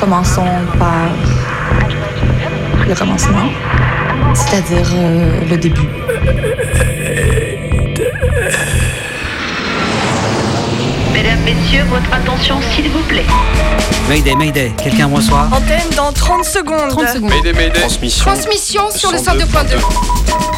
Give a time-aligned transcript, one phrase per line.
[0.00, 0.46] Commençons
[0.78, 1.08] par
[2.86, 3.48] le commencement,
[4.34, 5.88] c'est-à-dire euh, le début.
[11.12, 13.26] Mesdames, Messieurs, votre attention s'il vous plaît.
[14.08, 16.90] Mayday, Mayday, quelqu'un me reçoit Antenne dans 30 secondes.
[16.90, 17.30] 30 secondes.
[17.30, 17.80] Mayday, Mayday.
[17.80, 18.24] Transmission.
[18.30, 20.57] Transmission sur le 102.2.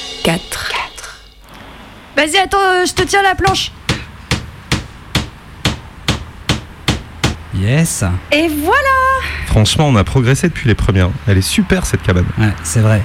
[2.21, 3.71] Vas-y, attends, euh, je te tiens la planche.
[7.55, 8.77] Yes Et voilà
[9.47, 11.09] Franchement, on a progressé depuis les premières.
[11.27, 12.25] Elle est super cette cabane.
[12.37, 13.01] Ouais, c'est vrai.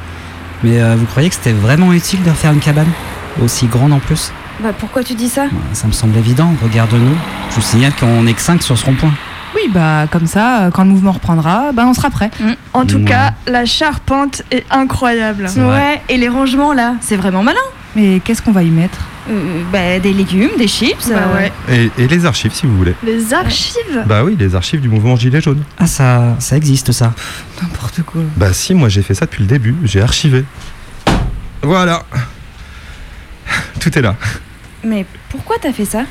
[0.62, 2.90] Mais euh, vous croyez que c'était vraiment utile de refaire une cabane?
[3.42, 4.32] Aussi grande en plus?
[4.60, 5.44] Bah pourquoi tu dis ça?
[5.44, 7.16] Ouais, Ça me semble évident, regarde-nous.
[7.48, 9.14] Je vous signale qu'on n'est que 5 sur ce rond-point.
[9.54, 12.30] Oui, bah comme ça, euh, quand le mouvement reprendra, bah on sera prêt.
[12.74, 13.04] En tout Ouais.
[13.04, 15.46] cas, la charpente est incroyable.
[15.46, 16.02] Vrai.
[16.10, 17.58] et les rangements là, c'est vraiment malin.
[17.96, 18.98] Mais qu'est-ce qu'on va y mettre
[19.30, 21.08] Euh, bah, des légumes, des chips.
[21.08, 21.52] Bah euh, ouais.
[21.98, 22.94] Et, et les archives, si vous voulez.
[23.02, 25.62] Les archives Bah oui, les archives du mouvement Gilet jaune.
[25.78, 27.12] Ah, ça, ça existe ça.
[27.62, 28.20] N'importe quoi.
[28.36, 30.44] Bah si, moi j'ai fait ça depuis le début, j'ai archivé.
[31.62, 32.04] Voilà.
[33.80, 34.14] Tout est là.
[34.84, 36.02] Mais pourquoi t'as fait ça?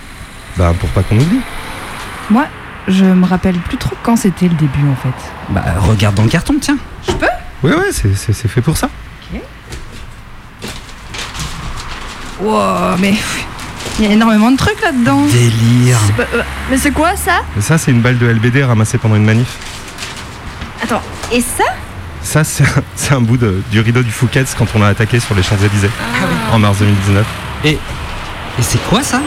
[0.58, 1.40] Bah pour pas qu'on oublie.
[2.30, 2.48] Moi,
[2.88, 5.16] je me rappelle plus trop quand c'était le début en fait.
[5.50, 6.78] Bah, regarde dans le carton, tiens.
[7.64, 8.90] Ouais, ouais, c'est- c'est c'est fait pour ça.
[12.42, 13.14] Wow, mais
[14.00, 15.22] il y a énormément de trucs là-dedans.
[15.32, 15.98] Délire.
[16.20, 17.42] Euh, Mais c'est quoi ça?
[17.60, 19.48] Ça, c'est une balle de LBD ramassée pendant une manif.
[20.84, 21.64] Attends, et ça?
[22.22, 25.20] Ça, c'est un, c'est un bout de- du rideau du Fouquet's quand on a attaqué
[25.20, 25.92] sur les Champs-Élysées
[26.52, 27.26] en mars 2019.
[27.64, 27.78] Et
[28.62, 29.22] c'est quoi ça?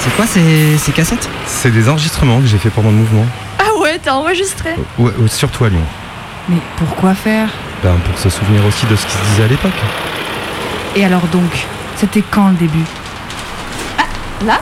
[0.00, 1.28] C'est quoi ces, ces cassettes?
[1.46, 3.26] C'est des enregistrements que j'ai fait pendant le mouvement.
[3.58, 4.70] Ah ouais, t'as enregistré?
[4.98, 5.82] Ouais, ouais, surtout à Lyon.
[6.48, 7.48] Mais pourquoi faire?
[7.82, 9.72] Ben, pour se souvenir aussi de ce qui se disait à l'époque.
[10.96, 11.66] Et alors donc,
[11.96, 12.84] c'était quand le début
[14.46, 14.60] Là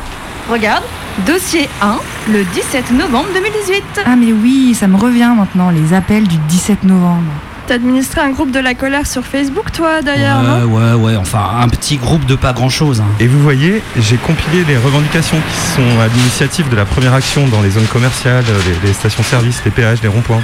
[0.50, 0.84] Regarde,
[1.26, 1.98] dossier 1,
[2.30, 3.82] le 17 novembre 2018.
[4.06, 7.24] Ah mais oui, ça me revient maintenant, les appels du 17 novembre.
[7.66, 10.66] T'as administré un groupe de la colère sur Facebook, toi, d'ailleurs, non?
[10.66, 13.00] Ouais, ouais, ouais, enfin, un petit groupe de pas grand-chose.
[13.00, 13.06] hein.
[13.18, 17.44] Et vous voyez, j'ai compilé les revendications qui sont à l'initiative de la première action
[17.48, 18.44] dans les zones commerciales,
[18.82, 20.42] les, les stations-service, les péages, les ronds-points.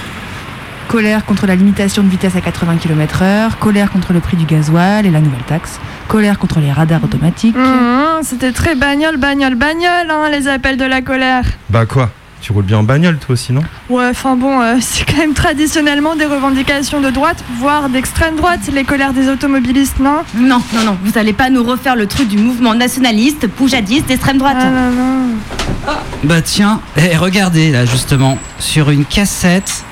[0.93, 5.07] Colère contre la limitation de vitesse à 80 km/h, colère contre le prix du gasoil
[5.07, 7.57] et la nouvelle taxe, colère contre les radars automatiques.
[7.57, 11.45] Mmh, C'était très bagnole, bagnole, bagnole, hein, les appels de la colère.
[11.71, 12.11] Bah quoi
[12.43, 13.63] Tu roules bien en bagnole toi aussi, non?
[13.89, 18.61] Ouais, enfin bon, euh, c'est quand même traditionnellement des revendications de droite, voire d'extrême droite,
[18.71, 20.19] les colères des automobilistes, non?
[20.35, 24.37] Non, non, non, vous allez pas nous refaire le truc du mouvement nationaliste, poujadiste, d'extrême
[24.37, 24.59] droite.
[24.61, 25.95] Ah non, non.
[26.25, 29.85] Bah tiens, et regardez là justement, sur une cassette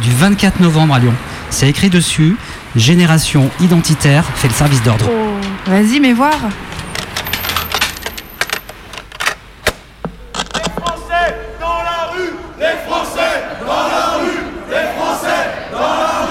[0.00, 1.14] du 24 novembre à Lyon.
[1.50, 2.36] C'est écrit dessus,
[2.76, 5.06] Génération identitaire fait le service d'ordre.
[5.08, 5.70] Oh.
[5.70, 6.38] Vas-y, mais voir.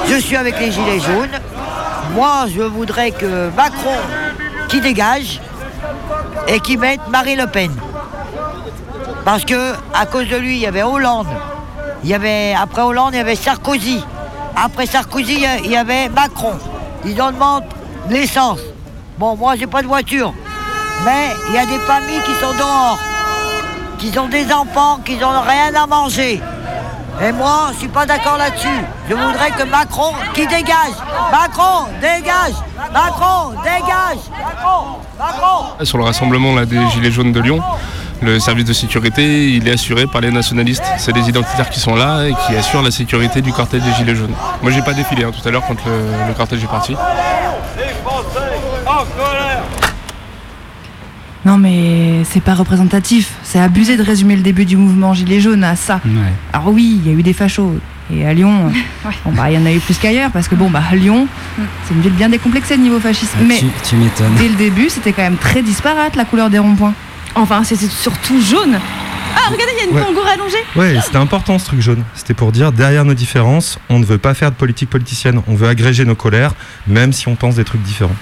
[0.07, 1.39] Je suis avec les Gilets jaunes.
[2.13, 3.97] Moi, je voudrais que Macron
[4.67, 5.39] qui dégage
[6.47, 7.71] et qui mette Marine Le Pen.
[9.23, 11.27] Parce que à cause de lui, il y avait Hollande.
[12.03, 14.03] Il y avait après Hollande, il y avait Sarkozy.
[14.55, 16.53] Après Sarkozy, il y avait Macron.
[17.05, 17.63] Ils en demandent
[18.09, 18.59] l'essence.
[19.17, 20.33] Bon, moi, j'ai pas de voiture.
[21.05, 22.99] Mais il y a des familles qui sont dehors,
[23.97, 26.41] qui ont des enfants, qui n'ont rien à manger.
[27.21, 28.67] Et moi, je suis pas d'accord là-dessus.
[29.09, 30.95] Je voudrais que Macron, qui dégage?
[31.31, 32.53] Macron, dégage
[32.93, 37.61] Macron, dégage Macron, Macron Sur le rassemblement des Gilets jaunes de Lyon,
[38.21, 40.83] le service de sécurité, il est assuré par les nationalistes.
[40.97, 44.15] C'est les identitaires qui sont là et qui assurent la sécurité du cortège des Gilets
[44.15, 44.33] jaunes.
[44.61, 46.95] Moi, j'ai pas défilé hein, tout à l'heure quand le, le cortège est parti.
[51.45, 53.31] Non mais c'est pas représentatif.
[53.43, 56.01] C'est abusé de résumer le début du mouvement Gilets jaunes à ça.
[56.05, 56.33] Ouais.
[56.51, 57.75] Alors oui, il y a eu des fachos.
[58.13, 58.71] Et à Lyon,
[59.25, 61.27] bon, bah, il y en a eu plus qu'ailleurs parce que bon bah à Lyon,
[61.87, 63.37] c'est une ville bien décomplexée de niveau fascisme.
[63.47, 64.33] Mais Tu, tu m'étonnes.
[64.37, 66.93] dès le début, c'était quand même très disparate la couleur des ronds-points.
[67.35, 68.79] Enfin, c'était surtout jaune.
[69.35, 70.03] Ah, regardez, il y a une Ouais.
[70.03, 70.57] kangourou allongée.
[70.75, 72.03] Ouais, c'était important ce truc jaune.
[72.15, 75.41] C'était pour dire, derrière nos différences, on ne veut pas faire de politique politicienne.
[75.47, 76.53] On veut agréger nos colères,
[76.87, 78.15] même si on pense des trucs différents.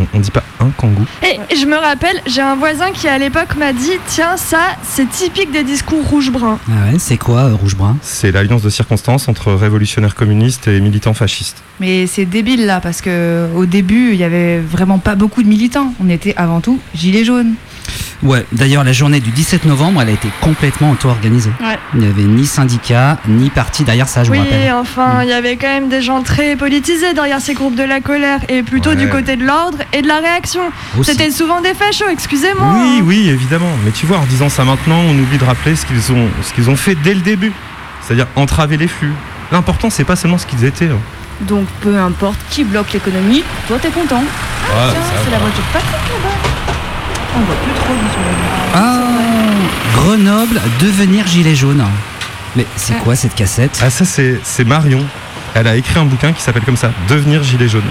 [0.00, 1.04] On, on dit pas un kangou.
[1.22, 5.06] Et je me rappelle, j'ai un voisin qui à l'époque m'a dit Tiens, ça, c'est
[5.10, 6.58] typique des discours rouge-brun.
[6.70, 7.98] Ah ouais, c'est quoi euh, rouge-brun?
[8.00, 11.62] C'est l'alliance de circonstances entre révolutionnaires communistes et militants fascistes.
[11.80, 15.48] Mais c'est débile là, parce que au début, il y avait vraiment pas beaucoup de
[15.48, 15.92] militants.
[16.02, 17.54] On était avant tout gilets jaunes.
[18.22, 21.50] Ouais, d'ailleurs, la journée du 17 novembre, elle a été complètement auto-organisée.
[21.60, 21.76] Ouais.
[21.94, 24.72] Il n'y avait ni syndicat, ni parti derrière ça, je oui, me rappelle.
[24.74, 28.00] enfin, il y avait quand même des gens très politisés derrière ces groupes de la
[28.00, 28.96] colère et plutôt Ouais.
[28.96, 30.60] du côté de l'ordre et de la réaction.
[31.02, 32.74] C'était souvent des fachos, excusez-moi.
[32.76, 33.70] Oui, oui, évidemment.
[33.84, 36.52] Mais tu vois, en disant ça maintenant, on oublie de rappeler ce qu'ils ont, ce
[36.52, 37.52] qu'ils ont fait dès le début.
[38.02, 39.12] C'est-à-dire entraver les flux.
[39.50, 40.86] L'important, c'est pas seulement ce qu'ils étaient.
[40.88, 40.98] hein.
[41.40, 44.22] Donc peu importe qui bloque l'économie, toi t'es content.
[44.70, 46.61] Ah, Tiens, c'est la voiture de Patrick là-bas.
[47.34, 48.98] On voit plus trop le Ah,
[49.94, 51.84] Grenoble, devenir gilet jaune.
[52.56, 53.78] Mais c'est quoi cette cassette?
[53.82, 55.04] Ah, ça, c'est c'est Marion.
[55.54, 57.82] Elle a écrit un bouquin qui s'appelle comme ça, Devenir gilet jaune.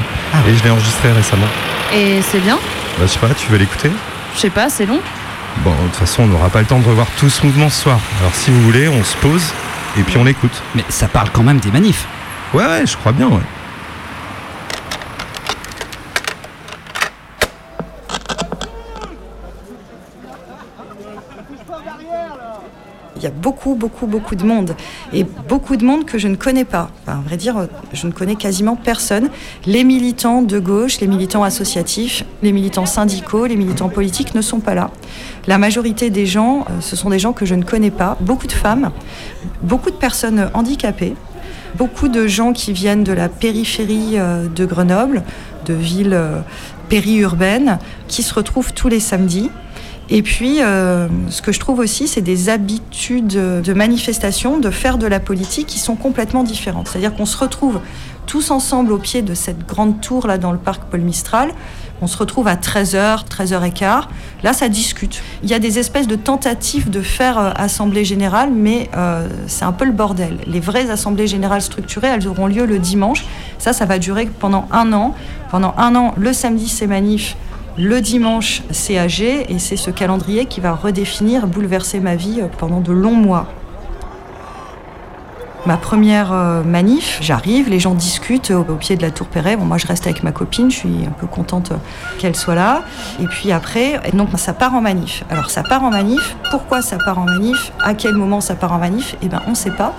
[0.47, 1.47] Et je l'ai enregistré récemment.
[1.93, 2.55] Et c'est bien?
[2.97, 3.91] Bah, je sais pas, tu veux l'écouter?
[4.35, 4.99] Je sais pas, c'est long.
[5.63, 7.81] Bon, de toute façon, on n'aura pas le temps de revoir tout ce mouvement ce
[7.83, 7.99] soir.
[8.19, 9.43] Alors, si vous voulez, on se pose
[9.97, 10.63] et puis on l'écoute.
[10.75, 12.05] Mais ça parle quand même des manifs.
[12.53, 13.41] Ouais, ouais, je crois bien, ouais.
[23.21, 24.75] Il y a beaucoup, beaucoup, beaucoup de monde.
[25.13, 26.89] Et beaucoup de monde que je ne connais pas.
[27.05, 29.29] Enfin, vrai dire, je ne connais quasiment personne.
[29.67, 34.59] Les militants de gauche, les militants associatifs, les militants syndicaux, les militants politiques ne sont
[34.59, 34.89] pas là.
[35.45, 38.17] La majorité des gens, euh, ce sont des gens que je ne connais pas.
[38.21, 38.89] Beaucoup de femmes,
[39.61, 41.13] beaucoup de personnes handicapées,
[41.75, 45.21] beaucoup de gens qui viennent de la périphérie euh, de Grenoble,
[45.65, 46.39] de villes euh,
[46.89, 47.77] périurbaines,
[48.07, 49.51] qui se retrouvent tous les samedis.
[50.13, 54.97] Et puis, euh, ce que je trouve aussi, c'est des habitudes de manifestation, de faire
[54.97, 56.89] de la politique qui sont complètement différentes.
[56.89, 57.79] C'est-à-dire qu'on se retrouve
[58.27, 61.51] tous ensemble au pied de cette grande tour là dans le parc Paul Mistral.
[62.01, 64.03] On se retrouve à 13h, 13h15.
[64.43, 65.21] Là, ça discute.
[65.43, 69.65] Il y a des espèces de tentatives de faire euh, assemblée générale, mais euh, c'est
[69.65, 70.39] un peu le bordel.
[70.45, 73.23] Les vraies assemblées générales structurées, elles auront lieu le dimanche.
[73.59, 75.15] Ça, ça va durer pendant un an.
[75.51, 77.37] Pendant un an, le samedi, c'est manif.
[77.77, 82.47] Le dimanche, c'est AG, et c'est ce calendrier qui va redéfinir, bouleverser ma vie euh,
[82.57, 83.47] pendant de longs mois.
[85.67, 89.57] Ma première euh, manif, j'arrive, les gens discutent au, pied de la tour Perret.
[89.57, 91.75] Bon, moi, je reste avec ma copine, je suis un peu contente euh,
[92.17, 92.81] qu'elle soit là.
[93.19, 95.23] Et puis après, donc ça part en manif.
[95.29, 96.35] Alors ça part en manif.
[96.49, 97.71] Pourquoi ça part en manif?
[97.79, 99.15] À quel moment ça part en manif?
[99.21, 99.93] Eh bien, on ne sait pas.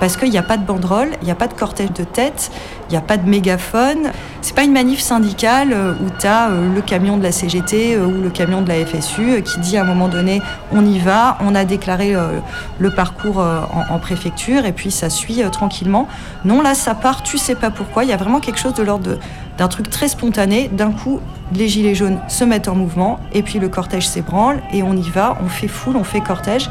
[0.00, 2.50] Parce qu'il n'y a pas de banderole, il n'y a pas de cortège de tête,
[2.90, 4.10] il n'y a pas de mégaphone.
[4.42, 8.20] C'est pas une manif syndicale euh, où tu as le camion de la CGT ou
[8.20, 10.42] le camion de la FSU qui dit à un moment donné
[10.72, 12.14] on y va, on a déclaré
[12.78, 16.08] le parcours en préfecture et puis ça suit euh, tranquillement.
[16.44, 18.04] Non, là ça part, tu sais pas pourquoi.
[18.04, 19.18] Il y a vraiment quelque chose de l'ordre
[19.58, 20.68] d'un truc très spontané.
[20.68, 21.20] D'un coup,
[21.54, 25.08] les gilets jaunes se mettent en mouvement et puis le cortège s'ébranle et on y
[25.10, 26.70] va, on fait foule, on fait cortège.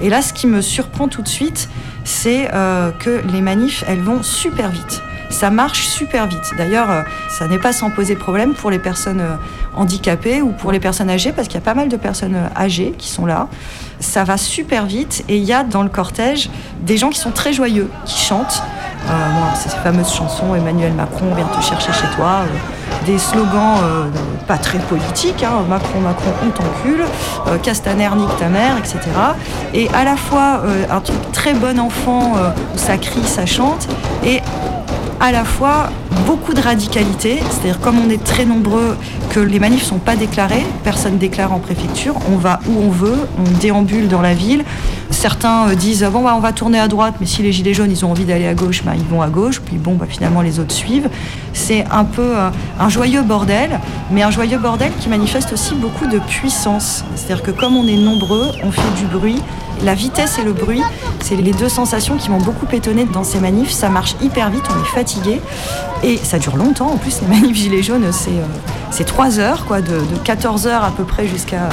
[0.00, 1.68] Et là, ce qui me surprend tout de suite,
[2.04, 5.02] c'est euh, que les manifs, elles vont super vite.
[5.30, 6.52] Ça marche super vite.
[6.58, 9.22] D'ailleurs, euh, ça n'est pas sans poser problème pour les personnes
[9.74, 12.94] handicapées ou pour les personnes âgées, parce qu'il y a pas mal de personnes âgées
[12.98, 13.48] qui sont là.
[14.04, 16.50] Ça va super vite et il y a dans le cortège
[16.82, 18.62] des gens qui sont très joyeux, qui chantent.
[19.08, 19.10] Euh,
[19.56, 22.42] c'est ces fameuses chansons Emmanuel Macron vient te chercher chez toi.
[22.42, 24.04] euh, des slogans euh,
[24.46, 27.04] pas très politiques, hein, Macron, Macron, on t'encule,
[27.62, 28.98] Castaner, nique ta mère, etc.
[29.72, 32.34] Et à la fois un truc très bon enfant
[32.74, 33.88] où ça crie, ça chante,
[34.24, 34.40] et
[35.20, 35.90] à la fois
[36.26, 38.96] beaucoup de radicalité, c'est-à-dire comme on est très nombreux,
[39.30, 43.18] que les manifs sont pas déclarés, personne déclare en préfecture, on va où on veut,
[43.38, 44.64] on déambule dans la ville.
[45.10, 47.90] Certains euh, disent bon bah on va tourner à droite, mais si les gilets jaunes
[47.90, 50.40] ils ont envie d'aller à gauche, bah, ils vont à gauche, puis bon bah finalement
[50.40, 51.08] les autres suivent.
[51.52, 53.80] C'est un peu euh, un joyeux bordel,
[54.10, 57.04] mais un joyeux bordel qui manifeste aussi beaucoup de puissance.
[57.14, 59.40] C'est-à-dire que comme on est nombreux, on fait du bruit.
[59.82, 60.82] La vitesse et le bruit,
[61.20, 63.72] c'est les deux sensations qui m'ont beaucoup étonné dans ces manifs.
[63.72, 65.40] Ça marche hyper vite, on est fatigué.
[66.04, 66.90] Et ça dure longtemps.
[66.90, 70.84] En plus, les manifs gilets jaunes, c'est euh, 3 heures, quoi, de, de 14 heures
[70.84, 71.70] à peu près jusqu'à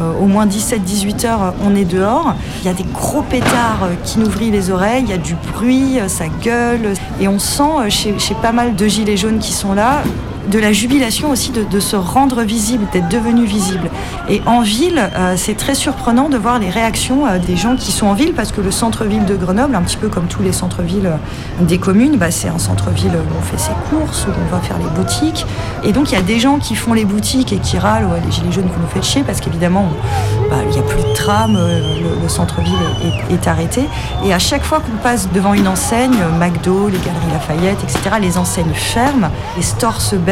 [0.00, 2.34] euh, au moins 17-18 heures, euh, on est dehors.
[2.62, 5.34] Il y a des gros pétards qui nous vrillent les oreilles, il y a du
[5.52, 6.94] bruit, ça gueule.
[7.20, 10.02] Et on sent chez, chez pas mal de gilets jaunes qui sont là
[10.50, 13.90] de la jubilation aussi de, se rendre visible, d'être devenu visible.
[14.28, 17.92] Et en ville, euh, c'est très surprenant de voir les réactions euh, des gens qui
[17.92, 20.52] sont en ville, parce que le centre-ville de Grenoble, un petit peu comme tous les
[20.52, 24.54] centres-villes euh, des communes, bah, c'est un centre-ville où on fait ses courses, où on
[24.54, 25.46] va faire les boutiques.
[25.84, 28.20] Et donc il y a des gens qui font les boutiques et qui râlent, ouais,
[28.24, 29.88] les gilets jaunes, vous nous faites chier, parce qu'évidemment,
[30.50, 32.72] bah, il n'y a plus de tram, le, le centre-ville
[33.30, 33.82] est, arrêté.
[34.24, 38.38] Et à chaque fois qu'on passe devant une enseigne, McDo, les Galeries Lafayette, etc., les
[38.38, 40.31] enseignes ferment, les stores se baissent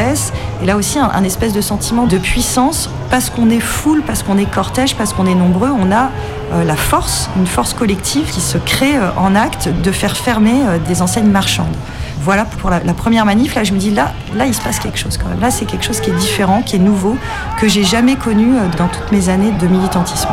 [0.62, 2.90] Et là aussi, un, espèce de sentiment de puissance.
[3.10, 6.10] Parce qu'on est foule, parce qu'on est cortège, parce qu'on est nombreux, on a
[6.52, 10.62] euh, la force, une force collective qui se crée euh, en acte de faire fermer
[10.64, 11.74] euh, des enseignes marchandes.
[12.22, 13.54] Voilà pour la, première manif.
[13.54, 15.40] Là, je me dis là, là, il se passe quelque chose quand même.
[15.40, 17.16] Là, c'est quelque chose qui est différent, qui est nouveau,
[17.58, 20.28] que j'ai jamais connu dans toutes mes années de militantisme.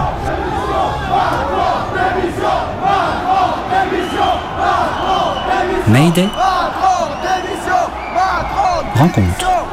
[5.88, 6.30] Mayday
[8.98, 9.67] Rencontre.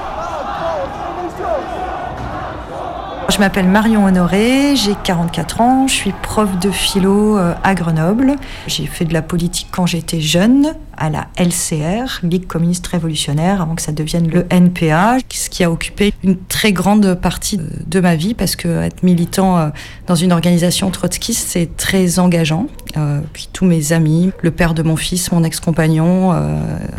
[3.31, 8.37] Je m'appelle Marion Honoré, j'ai 44 ans, je suis prof de philo euh, à Grenoble.
[8.66, 13.75] J'ai fait de la politique quand j'étais jeune à la LCR, Ligue communiste révolutionnaire, avant
[13.75, 18.14] que ça devienne le NPA, ce qui a occupé une très grande partie de ma
[18.14, 19.69] vie parce que être militant euh,
[20.07, 22.66] dans une organisation trotskiste, c'est très engageant.
[22.97, 26.35] Euh, puis tous mes amis, le père de mon fils, mon ex-compagnon,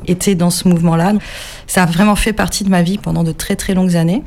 [0.07, 1.13] étaient dans ce mouvement-là.
[1.67, 4.23] Ça a vraiment fait partie de ma vie pendant de très très longues années.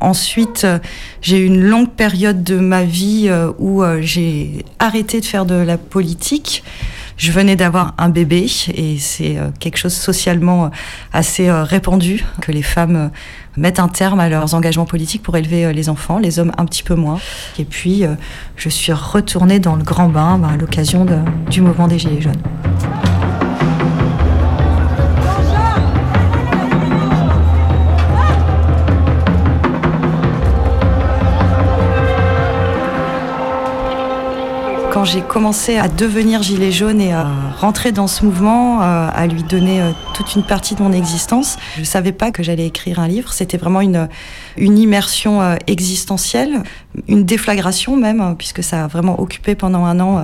[0.00, 0.78] Ensuite, euh,
[1.20, 5.46] j'ai eu une longue période de ma vie euh, où euh, j'ai arrêté de faire
[5.46, 6.64] de la politique.
[7.16, 10.70] Je venais d'avoir un bébé et c'est quelque chose socialement
[11.14, 13.10] assez répandu que les femmes
[13.56, 16.82] mettent un terme à leurs engagements politiques pour élever les enfants, les hommes un petit
[16.82, 17.18] peu moins.
[17.58, 18.04] Et puis,
[18.56, 21.06] je suis retournée dans le grand bain bah, à l'occasion
[21.50, 22.42] du mouvement des Gilets jaunes.
[34.96, 37.26] Quand j'ai commencé à devenir gilet jaune et à
[37.60, 41.58] rentrer dans ce mouvement, euh, à lui donner euh, toute une partie de mon existence,
[41.76, 43.34] je savais pas que j'allais écrire un livre.
[43.34, 44.08] C'était vraiment une,
[44.56, 46.62] une immersion euh, existentielle,
[47.08, 50.22] une déflagration même, euh, puisque ça a vraiment occupé pendant un an euh,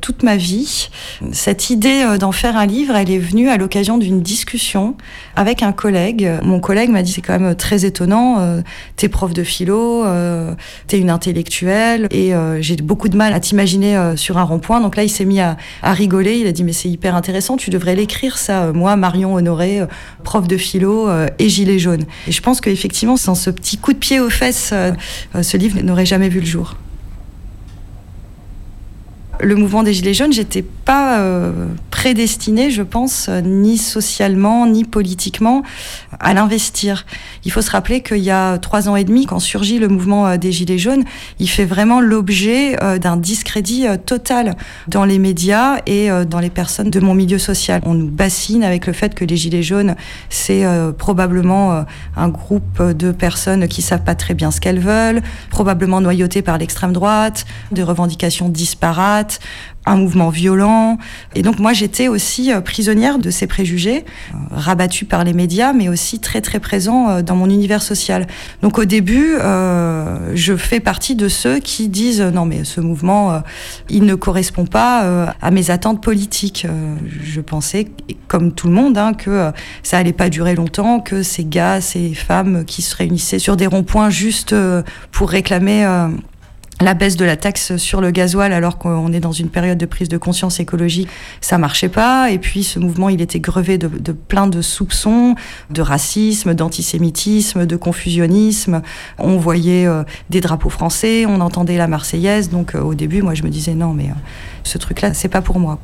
[0.00, 0.90] toute ma vie.
[1.32, 4.96] Cette idée euh, d'en faire un livre, elle est venue à l'occasion d'une discussion
[5.36, 6.28] avec un collègue.
[6.42, 8.60] Mon collègue m'a dit c'est quand même très étonnant, euh,
[8.96, 10.54] t'es prof de philo, euh,
[10.86, 14.80] t'es une intellectuelle et euh, j'ai beaucoup de mal à t'imaginer euh, sur un rond-point.
[14.80, 16.38] Donc là, il s'est mis à, rigoler.
[16.38, 18.72] Il a dit mais c'est hyper intéressant, tu devrais l'écrire ça.
[18.72, 19.86] Moi, Marion Honoré, euh,
[20.24, 22.04] prof de philo euh, et gilet jaune.
[22.26, 24.90] Et je pense qu'effectivement, sans ce petit coup de pied aux fesses, euh,
[25.36, 26.76] euh, ce livre n'aurait jamais vu le jour.
[29.40, 31.20] Le mouvement des Gilets jaunes, j'étais pas
[32.04, 35.62] prédestinée, je pense, euh, ni socialement, ni politiquement,
[36.20, 37.06] à l'investir.
[37.46, 40.26] Il faut se rappeler qu'il y a trois ans et demi, quand surgit le mouvement
[40.26, 41.04] euh, des Gilets jaunes,
[41.38, 44.54] il fait vraiment l'objet euh, d'un discrédit total
[44.86, 47.80] dans les médias et dans les personnes de mon milieu social.
[47.86, 49.96] On nous bassine avec le fait que les Gilets jaunes,
[50.28, 50.64] c'est
[50.98, 51.84] probablement
[52.16, 56.58] un groupe de personnes qui savent pas très bien ce qu'elles veulent, probablement noyautées par
[56.58, 59.40] l'extrême droite, des revendications disparates,
[59.86, 60.98] un mouvement violent.
[61.34, 61.72] Et donc moi
[62.02, 66.60] aussi euh, prisonnière de ces préjugés, euh, rabattue par les médias, mais aussi très très
[66.60, 68.26] présent euh, dans mon univers social.
[68.62, 69.34] Donc au début,
[70.34, 73.42] je fais partie de ceux qui disent non mais ce mouvement,
[73.88, 76.66] il ne correspond pas à mes attentes politiques.
[77.22, 77.88] Je pensais,
[78.28, 79.50] comme tout le monde, hein, que
[79.82, 83.66] ça allait pas durer longtemps, que ces gars, ces femmes qui se réunissaient sur des
[83.66, 84.54] ronds-points juste
[85.12, 85.84] pour réclamer
[86.80, 89.86] la baisse de la taxe sur le gasoil alors qu'on est dans une période de
[89.86, 91.08] prise de conscience écologique,
[91.40, 92.30] ça marchait pas.
[92.30, 95.34] Et puis ce mouvement, il était grevé de, plein de soupçons,
[95.70, 98.82] de racisme, d'antisémitisme, de confusionnisme.
[99.18, 102.50] On voyait euh, des drapeaux français, on entendait la Marseillaise.
[102.50, 104.14] Donc euh, au début, moi, je me disais non, mais euh,
[104.64, 105.78] ce truc-là, c'est pas pour moi.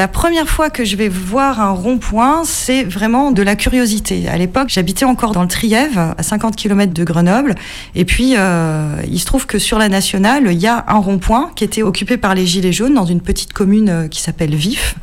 [0.00, 4.30] La première fois que je vais voir un rond-point, c'est vraiment de la curiosité.
[4.30, 7.54] À l'époque, j'habitais encore dans le Trièves, à 50 km de Grenoble.
[7.94, 11.50] Et puis, euh, il se trouve que sur la nationale, il y a un rond-point
[11.54, 14.94] qui était occupé par les Gilets jaunes dans une petite commune euh, qui s'appelle Vif.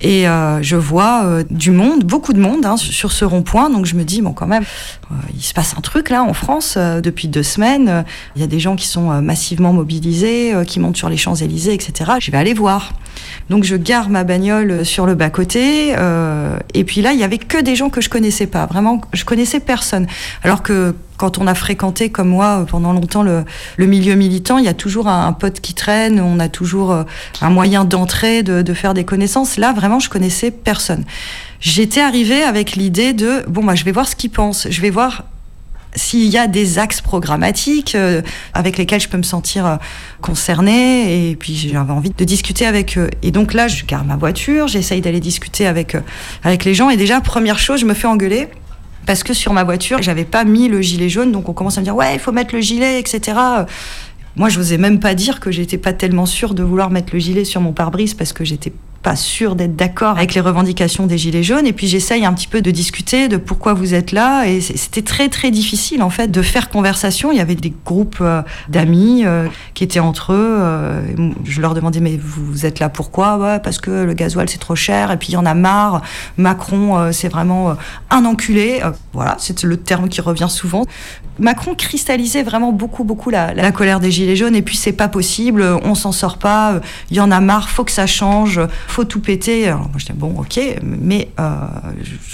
[0.00, 3.70] Et euh, je vois du monde, beaucoup de monde hein, sur ce rond-point.
[3.70, 4.64] Donc je me dis, bon, quand même,
[5.34, 7.88] il se passe un truc là en France euh, depuis deux semaines.
[7.88, 8.02] Euh,
[8.36, 11.16] Il y a des gens qui sont euh, massivement mobilisés, euh, qui montent sur les
[11.16, 12.12] Champs-Élysées, etc.
[12.20, 12.92] Je vais aller voir.
[13.48, 15.94] Donc je gare ma bagnole sur le bas-côté.
[15.98, 18.66] euh, et puis là, il y avait que des gens que je connaissais pas.
[18.66, 20.06] Vraiment, je connaissais personne.
[20.42, 23.44] Alors que quand on a fréquenté comme moi euh, pendant longtemps le,
[23.78, 27.02] milieu militant, il y a toujours un, pote qui traîne, on a toujours euh,
[27.42, 29.58] un moyen d'entrer, de, faire des connaissances.
[29.58, 31.04] Là, vraiment, je connaissais personne.
[31.60, 34.88] J'étais arrivée avec l'idée de bon, bah, je vais voir ce qu'ils pensent, je vais
[34.88, 35.24] voir
[35.94, 38.22] s'il y a des axes programmatiques euh,
[38.54, 39.78] avec lesquels je peux me sentir
[40.22, 43.10] concernée et puis j'avais envie de discuter avec eux.
[43.22, 45.98] Et donc là, je garde ma voiture, j'essaye d'aller discuter avec,
[46.44, 48.48] avec les gens et déjà, première chose, je me fais engueuler
[49.10, 51.80] parce que sur ma voiture, j'avais pas mis le gilet jaune, donc on commence à
[51.80, 53.36] me dire ouais, il faut mettre le gilet, etc.
[54.36, 57.18] Moi, je n'osais même pas dire que j'étais pas tellement sûre de vouloir mettre le
[57.18, 61.16] gilet sur mon pare-brise parce que j'étais pas sûre d'être d'accord avec les revendications des
[61.16, 61.66] Gilets jaunes.
[61.66, 64.46] Et puis j'essaye un petit peu de discuter de pourquoi vous êtes là.
[64.46, 67.32] Et c'était très très difficile en fait de faire conversation.
[67.32, 70.56] Il y avait des groupes euh, d'amis euh, qui étaient entre eux.
[70.60, 71.00] Euh,
[71.44, 73.38] je leur demandais mais vous êtes là pourquoi?
[73.38, 75.10] Ouais, parce que le gasoil c'est trop cher.
[75.10, 76.02] Et puis il y en a marre.
[76.36, 77.76] Macron c'est vraiment
[78.10, 78.80] un enculé.
[79.12, 80.84] voilà, c'est le terme qui revient souvent.
[81.40, 84.54] Macron cristallisait vraiment beaucoup, beaucoup la, la, colère des Gilets jaunes.
[84.54, 86.80] Et puis, c'est pas possible, on s'en sort pas,
[87.10, 88.60] il y en a marre, faut que ça change,
[88.90, 89.68] faut tout péter.
[89.68, 91.50] Alors, moi, bon, ok, mais euh,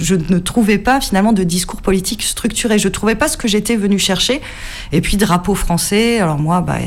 [0.01, 2.79] je, ne trouvais pas finalement de discours politique structuré.
[2.79, 4.41] Je trouvais pas ce que j'étais venu chercher.
[4.93, 6.21] Et puis, drapeau français.
[6.21, 6.79] Alors, moi, bah,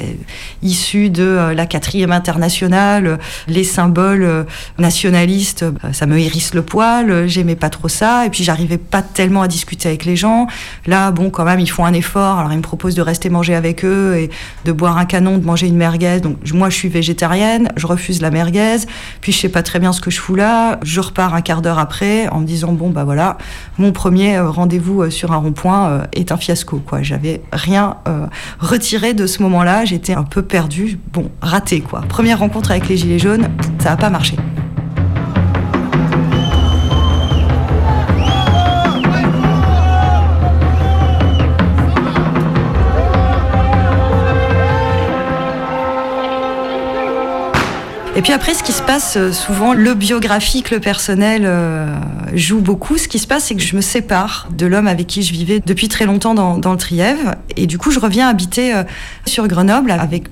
[0.64, 4.44] issu de euh, la quatrième internationale, les symboles euh,
[4.78, 7.28] nationalistes, bah, ça me hérisse le poil.
[7.28, 8.26] J'aimais pas trop ça.
[8.26, 10.48] Et puis, j'arrivais pas tellement à discuter avec les gens.
[10.86, 13.56] Là, bon, quand même, ils font un effort alors ils me proposent de rester manger
[13.56, 14.30] avec eux et
[14.66, 16.20] de boire un canon, de manger une merguez.
[16.22, 18.78] Donc moi je suis végétarienne, je refuse la merguez.
[19.22, 20.80] Puis je sais pas très bien ce que je fous là.
[20.84, 23.38] Je repars un quart d'heure après en me disant bon bah voilà,
[23.78, 27.01] mon premier euh, rendez-vous euh, sur un rond-point euh, est un fiasco quoi.
[27.01, 27.98] J'avais rien
[28.60, 29.86] retiré de ce moment-là.
[29.86, 31.00] J'étais un peu perdue.
[31.13, 32.01] Bon, raté quoi.
[32.08, 33.48] Première rencontre avec les gilets jaunes,
[33.80, 34.36] ça a pas marché.
[48.20, 51.96] Et puis après, ce qui se passe euh, souvent, le biographique, le personnel euh,
[52.34, 52.98] joue beaucoup.
[52.98, 55.62] Ce qui se passe, c'est que je me sépare de l'homme avec qui je vivais
[55.66, 57.36] depuis très longtemps dans, le Trièvre.
[57.56, 58.84] Et du coup, je reviens habiter euh,
[59.26, 60.26] sur Grenoble avec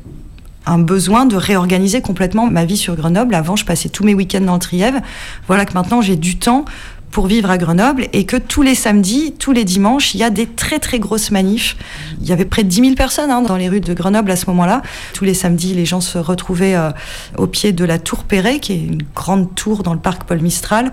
[0.66, 3.34] un besoin de réorganiser complètement ma vie sur Grenoble.
[3.34, 5.00] Avant, je passais tous mes week-ends dans le Trièvre.
[5.48, 6.66] Voilà que maintenant, j'ai du temps
[7.12, 10.30] pour vivre à Grenoble et que tous les samedis, tous les dimanches, il y a
[10.30, 11.76] des très très grosses manifs.
[12.22, 14.36] Il y avait près de 10 000 personnes hein, dans les rues de Grenoble à
[14.36, 14.82] ce moment-là.
[15.14, 16.92] Tous les samedis, les gens se retrouvaient euh,
[17.38, 20.42] au pied de la tour Perret, qui est une grande tour dans le parc Paul
[20.42, 20.92] Mistral.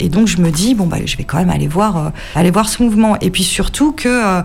[0.00, 2.50] Et donc je me dis, bon, bah, je vais quand même aller voir, euh, aller
[2.50, 3.16] voir ce mouvement.
[3.20, 4.42] Et puis surtout que euh,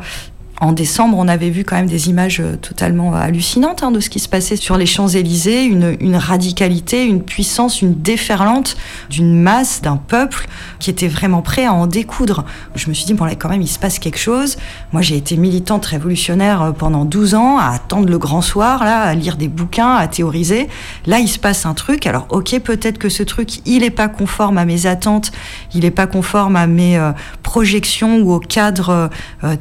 [0.62, 4.12] en décembre, on avait vu quand même des images euh, totalement hallucinantes hein, de ce
[4.12, 8.78] qui se passait sur les Champs-Élysées, une, radicalité, une puissance, une déferlante
[9.10, 10.48] d'une masse, d'un peuple
[10.78, 12.46] qui était vraiment prêt à en découdre.
[12.76, 14.58] Je me suis dit, bon là quand même, il se passe quelque chose.
[14.94, 19.02] Moi, j'ai été militante révolutionnaire euh, pendant 12 ans, à attendre le grand soir, là,
[19.02, 20.70] à lire des bouquins, à théoriser.
[21.08, 22.06] Là, il se passe un truc.
[22.06, 25.32] Alors, ok, peut-être que ce truc, il n'est pas conforme à mes attentes,
[25.74, 29.10] il n'est pas conforme à mes euh, projections ou au cadre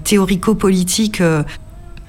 [0.05, 0.90] théorico-politique
[1.21, 1.43] euh,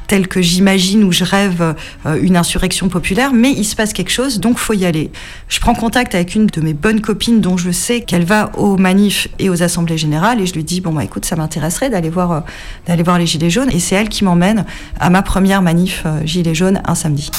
[0.07, 4.11] tel que j'imagine ou je rêve euh, une insurrection populaire, mais il se passe quelque
[4.11, 5.11] chose, donc faut y aller.
[5.47, 8.77] Je prends contact avec une de mes bonnes copines dont je sais qu'elle va aux
[8.77, 12.09] manifs et aux assemblées générales et je lui dis bon bah écoute ça m'intéresserait d'aller
[12.09, 12.39] voir euh,
[12.87, 14.65] d'aller voir les gilets jaunes et c'est elle qui m'emmène
[14.99, 17.31] à ma première manif gilets jaunes un samedi.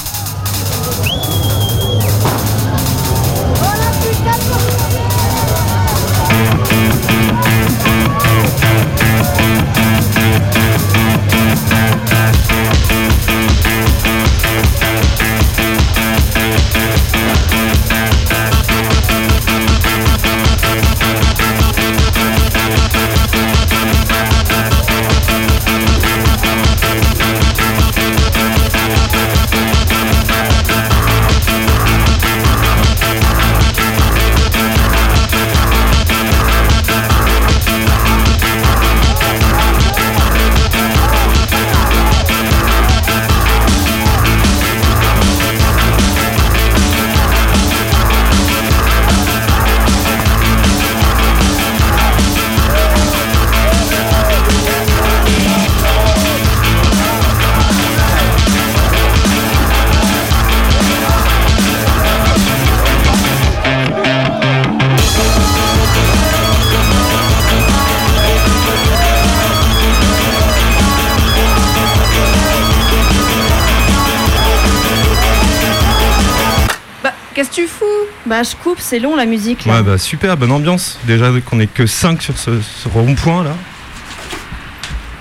[78.33, 79.67] Bah, je coupe, c'est long la musique.
[79.67, 80.99] Ouais, bah super, bonne ambiance.
[81.05, 82.53] Déjà qu'on est que 5 sur ce,
[82.89, 83.55] rond-point là.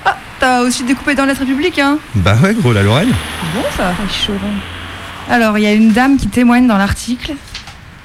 [0.06, 3.13] Ah, t'as aussi découpé dans lettre publique, hein Bah ouais, gros, la l'oreille.
[3.54, 3.91] Bon, ça.
[4.10, 4.32] chaud.
[5.30, 7.34] Alors, il y a une dame qui témoigne dans l'article.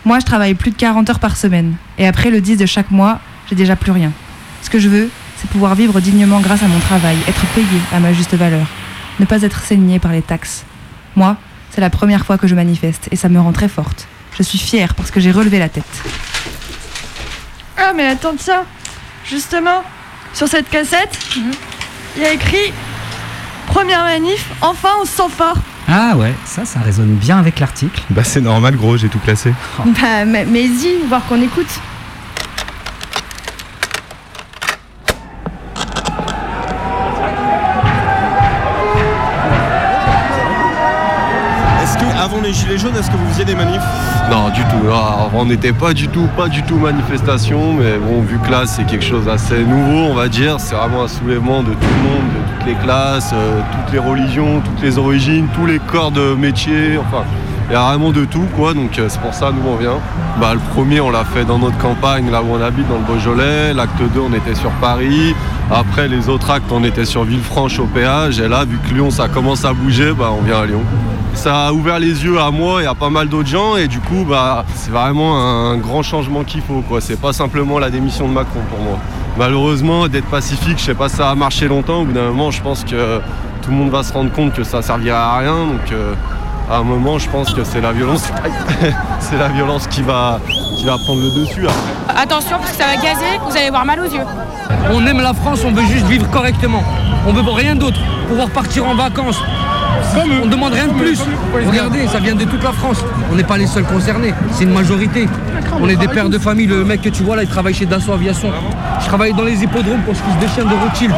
[0.04, 1.76] Moi, je travaille plus de 40 heures par semaine.
[1.98, 4.10] Et après le 10 de chaque mois, j'ai déjà plus rien.
[4.62, 8.00] Ce que je veux, c'est pouvoir vivre dignement grâce à mon travail, être payé à
[8.00, 8.66] ma juste valeur,
[9.20, 10.64] ne pas être saigné par les taxes.
[11.14, 11.36] Moi,
[11.70, 14.08] c'est la première fois que je manifeste et ça me rend très forte.
[14.37, 15.85] Je suis fière parce que j'ai relevé la tête.
[17.79, 18.64] Ah, mais attends, tiens,
[19.25, 19.83] justement,
[20.35, 21.18] sur cette cassette,
[22.16, 22.72] il y a écrit
[23.66, 25.57] Première manif, enfin on se sent fort.
[25.88, 28.01] Ah ouais, ça, ça résonne bien avec l'article.
[28.11, 29.53] Bah c'est normal gros, j'ai tout classé.
[29.79, 31.66] Bah, mais, mais y, voir qu'on écoute.
[42.46, 43.82] Les gilets jaunes, est-ce que vous faisiez des manifs
[44.30, 44.88] Non, du tout.
[45.35, 48.85] On n'était pas du tout, pas du tout manifestation, mais bon, vu que là, c'est
[48.85, 50.61] quelque chose d'assez nouveau, on va dire.
[50.61, 53.98] C'est vraiment un soulèvement de tout le monde, de toutes les classes, euh, toutes les
[53.98, 56.98] religions, toutes les origines, tous les corps de métier.
[56.98, 57.24] Enfin,
[57.68, 58.74] il y a vraiment de tout, quoi.
[58.74, 59.98] Donc, euh, c'est pour ça, nous, on vient.
[60.40, 63.05] Bah, le premier, on l'a fait dans notre campagne, là où on habite, dans le
[63.05, 63.74] Beaujolais.
[63.74, 65.35] L'acte 2, on était sur Paris.
[65.70, 68.38] Après, les autres actes, on était sur Villefranche au péage.
[68.38, 70.83] Et là, vu que Lyon, ça commence à bouger, bah, on vient à Lyon.
[71.35, 73.76] Ça a ouvert les yeux à moi et à pas mal d'autres gens.
[73.76, 76.83] Et du coup, bah, c'est vraiment un grand changement qu'il faut.
[76.88, 77.00] Quoi.
[77.00, 78.98] C'est pas simplement la démission de Macron pour moi.
[79.37, 82.02] Malheureusement, d'être pacifique, je sais pas, ça a marché longtemps.
[82.02, 83.20] Au bout d'un moment, je pense que
[83.61, 85.57] tout le monde va se rendre compte que ça servira à rien.
[85.92, 86.14] Euh,
[86.68, 88.24] à un moment, je pense que c'est la violence.
[89.20, 90.38] C'est la violence qui va,
[90.76, 92.22] qui va prendre le dessus après.
[92.22, 94.22] Attention parce que ça va gazer, vous allez avoir mal aux yeux.
[94.92, 96.83] On aime la France, on veut juste vivre correctement.
[97.26, 97.98] On veut rien d'autre.
[98.29, 99.40] Pouvoir partir en vacances.
[100.16, 101.20] On ne demande rien de plus.
[101.55, 103.05] Regardez, ça vient de toute la France.
[103.31, 104.33] On n'est pas les seuls concernés.
[104.52, 105.29] C'est une majorité.
[105.81, 106.66] On est des pères de famille.
[106.66, 108.50] Le mec que tu vois là, il travaille chez Dassault Aviation.
[109.00, 111.12] Je travaille dans les hippodromes pour ce fils de chien de Rothschild.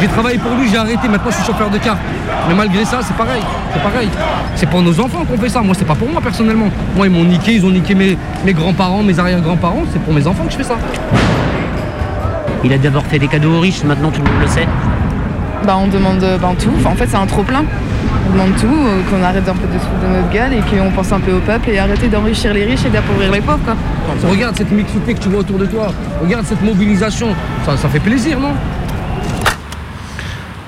[0.00, 1.08] J'ai travaillé pour lui, j'ai arrêté.
[1.08, 1.96] Maintenant, je suis chauffeur de car.
[2.48, 3.42] Mais malgré ça, c'est pareil.
[3.72, 4.08] C'est pareil.
[4.54, 5.60] C'est pour nos enfants qu'on fait ça.
[5.62, 6.68] Moi, c'est pas pour moi personnellement.
[6.94, 7.54] Moi, ils m'ont niqué.
[7.54, 9.84] Ils ont niqué mes, mes grands-parents, mes arrière-grands-parents.
[9.92, 10.76] C'est pour mes enfants que je fais ça.
[12.64, 14.66] Il a d'abord fait des cadeaux aux riches, maintenant tout le monde le sait.
[15.64, 17.64] Bah on demande euh, ben, tout, enfin, en fait c'est un trop plein.
[18.36, 20.60] On demande tout, euh, qu'on arrête un peu de se foutre de notre gueule et
[20.60, 23.60] qu'on pense un peu au peuple et arrêter d'enrichir les riches et d'appauvrir les pauvres
[23.64, 23.74] quoi.
[24.28, 25.90] Regarde cette mixité que tu vois autour de toi.
[26.20, 27.28] Regarde cette mobilisation.
[27.64, 28.52] Ça, ça fait plaisir, non?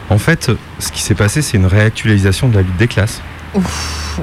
[0.09, 3.21] En fait, ce qui s'est passé, c'est une réactualisation de la lutte des classes.
[3.55, 4.21] Ouf,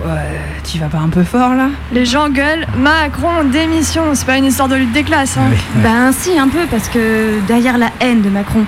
[0.63, 1.67] tu vas pas un peu fort là?
[1.91, 5.37] Les gens gueulent Macron, démission, c'est pas une histoire de lutte des classes.
[5.37, 5.51] Hein.
[5.83, 8.65] Ben si, un peu, parce que derrière la haine de Macron,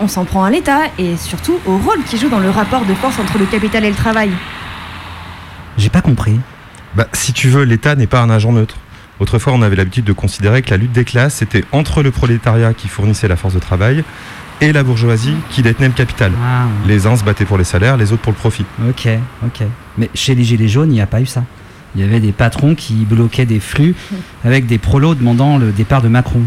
[0.00, 2.94] on s'en prend à l'État et surtout au rôle qu'il joue dans le rapport de
[2.94, 4.30] force entre le capital et le travail.
[5.76, 6.38] J'ai pas compris.
[6.94, 8.76] Bah, si tu veux, l'État n'est pas un agent neutre.
[9.20, 12.72] Autrefois, on avait l'habitude de considérer que la lutte des classes, c'était entre le prolétariat
[12.72, 14.04] qui fournissait la force de travail
[14.60, 16.32] et la bourgeoisie qui détenait le capital.
[16.44, 18.64] Ah, Les uns se battaient pour les salaires, les autres pour le profit.
[18.88, 19.08] Ok,
[19.44, 19.66] ok.
[19.98, 21.44] Mais chez les Gilets jaunes, il n'y a pas eu ça.
[21.94, 23.94] Il y avait des patrons qui bloquaient des flux
[24.44, 26.42] avec des prolos demandant le départ de Macron.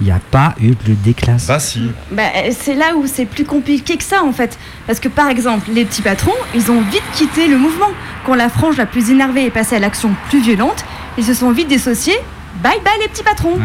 [0.00, 1.46] Il n'y a pas eu de classes.
[1.46, 1.90] Bah si.
[2.12, 2.22] Bah,
[2.58, 4.58] c'est là où c'est plus compliqué que ça en fait.
[4.86, 7.90] Parce que par exemple, les petits patrons, ils ont vite quitté le mouvement.
[8.26, 10.84] Quand la frange la plus énervée est passée à l'action plus violente,
[11.16, 12.18] ils se sont vite dissociés.
[12.62, 13.58] Bye bye les petits patrons.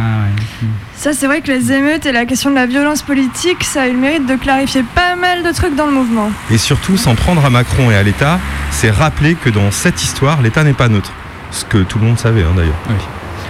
[0.95, 3.87] Ça, c'est vrai que les émeutes et la question de la violence politique, ça a
[3.87, 6.29] eu le mérite de clarifier pas mal de trucs dans le mouvement.
[6.51, 8.39] Et surtout, s'en prendre à Macron et à l'État,
[8.69, 11.11] c'est rappeler que dans cette histoire, l'État n'est pas neutre.
[11.51, 12.75] Ce que tout le monde savait hein, d'ailleurs.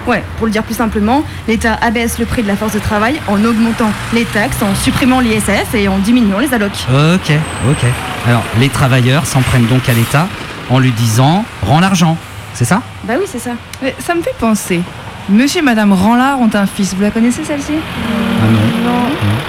[0.08, 3.22] Ouais, pour le dire plus simplement, l'État abaisse le prix de la force de travail
[3.28, 6.86] en augmentant les taxes, en supprimant l'ISF et en diminuant les allocs.
[6.90, 7.32] Ok,
[7.70, 7.86] ok.
[8.28, 10.28] Alors, les travailleurs s'en prennent donc à l'État
[10.70, 12.18] en lui disant Rends l'argent.
[12.54, 12.82] C'est ça?
[13.04, 13.52] Bah oui, c'est ça.
[13.82, 14.82] Mais ça me fait penser.
[15.30, 16.94] Monsieur et Madame Ranlard ont un fils.
[16.96, 17.74] Vous la connaissez celle-ci?
[17.76, 18.92] Ah non.
[18.92, 19.00] Non.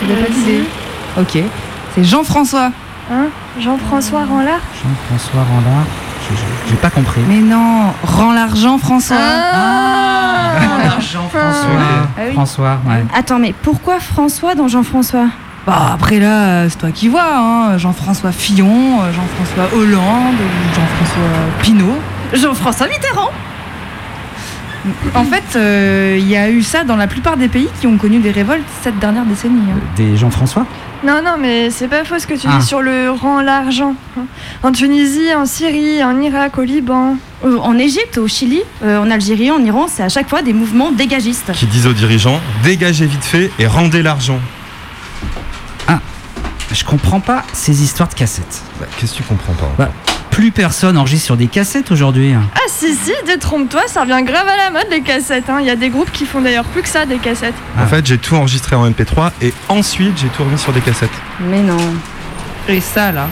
[0.00, 0.62] Vous n'avez pas d'idée
[1.18, 1.38] Ok.
[1.94, 2.70] C'est Jean-François.
[3.10, 3.26] Hein?
[3.60, 4.60] Jean-François Ranlard?
[4.82, 5.86] Jean-François Randard
[6.68, 7.20] J'ai pas compris.
[7.28, 9.16] Mais non, rends l'argent François.
[9.18, 10.52] Ah.
[11.34, 12.32] Ah oui.
[12.32, 13.04] François, ouais.
[13.14, 15.26] Attends, mais pourquoi François dans Jean-François?
[15.66, 17.22] Bah après là, c'est toi qui vois.
[17.36, 17.78] Hein.
[17.78, 20.34] Jean-François Fillon, Jean-François Hollande,
[20.74, 21.98] Jean-François Pinault.
[22.34, 23.30] Jean-François Mitterrand
[25.14, 27.96] En fait, euh, il y a eu ça dans la plupart des pays qui ont
[27.96, 29.60] connu des révoltes cette dernière décennie.
[29.70, 29.78] hein.
[29.96, 30.66] Des Jean-François?
[31.04, 32.58] Non, non, mais c'est pas faux ce que tu Ah.
[32.58, 33.94] dis sur le rang l'argent.
[34.16, 34.22] hein.
[34.62, 37.16] En Tunisie, en Syrie, en Irak, au Liban.
[37.44, 40.52] Euh, En Égypte, au Chili, euh, en Algérie, en Iran, c'est à chaque fois des
[40.52, 41.50] mouvements dégagistes.
[41.54, 44.38] Qui disent aux dirigeants dégagez vite fait et rendez l'argent.
[45.88, 45.98] Ah,
[46.72, 48.62] je comprends pas ces histoires de cassettes.
[48.78, 49.90] Bah, Qu'est-ce que tu comprends pas Bah,
[50.32, 52.32] plus personne enregistre sur des cassettes aujourd'hui.
[52.34, 55.48] Ah si, si, détrompe-toi, ça revient grave à la mode les cassettes.
[55.48, 55.58] hein.
[55.60, 57.54] Il y a des groupes qui font d'ailleurs plus que ça, des cassettes.
[57.78, 61.10] En fait, j'ai tout enregistré en MP3 et ensuite j'ai tout remis sur des cassettes.
[61.48, 61.76] Mais non.
[62.66, 63.28] Et ça là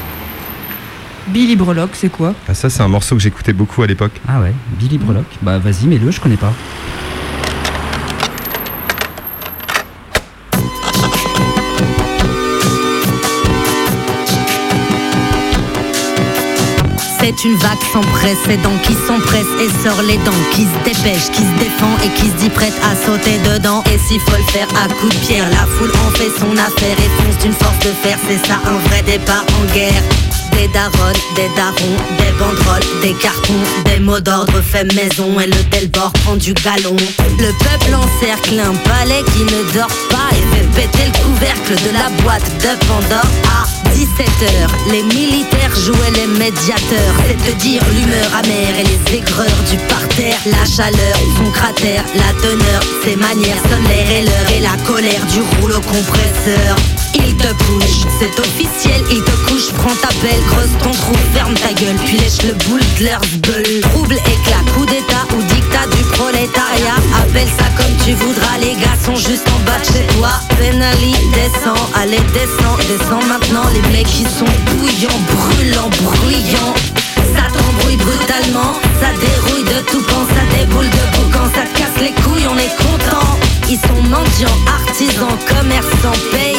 [1.29, 2.35] Billy Breloque, c'est quoi?
[2.49, 4.13] Ah, ça, c'est un morceau que j'écoutais beaucoup à l'époque.
[4.29, 5.33] Ah ouais, Billy Breloque.
[5.43, 6.53] Bah vas-y, mets-le, je connais pas.
[17.31, 21.43] C'est une vague sans précédent qui s'empresse et sort les dents, qui se dépêche, qui
[21.43, 23.85] se défend et qui se dit prête à sauter dedans.
[23.87, 26.97] Et s'il faut le faire à coups de pierre, la foule en fait son affaire
[26.99, 30.30] et fonce d'une force de fer, c'est ça un vrai départ en guerre.
[30.61, 36.13] Des des darons, des banderoles, des cartons, des mots d'ordre fait maison et le Delbord
[36.13, 36.97] prend du galon.
[37.39, 41.93] Le peuple encercle un palais qui ne dort pas et fait péter le couvercle de
[41.95, 44.93] la boîte de Pandore à 17h.
[44.93, 50.41] Les militaires jouaient les médiateurs, c'est te dire l'humeur amère et les aigreurs du parterre,
[50.45, 55.41] la chaleur, son cratère, la teneur, ses manières sonnaient et l'heure et la colère du
[55.57, 56.77] rouleau compresseur.
[57.15, 60.93] Il te couche, c'est officiel, il te couche, prends ta belle, creuse ton
[61.35, 63.81] ferme ta gueule, puis lèche le boule de leur bulle.
[63.83, 68.99] Trouble, éclat, coup d'état ou dictat du prolétariat, appelle ça comme tu voudras, les gars
[69.05, 70.31] sont juste en bas de chez toi.
[70.59, 76.75] Penali, descend, allez, descend, descend maintenant, les mecs qui sont bouillants, brûlants, bruyants.
[77.35, 82.13] Ça t'embrouille brutalement, ça dérouille de tout quand ça déboule de boucan, ça casse les
[82.23, 83.39] couilles, on est content.
[83.69, 86.50] Ils sont mendiants, artisans, commerçants, paysans,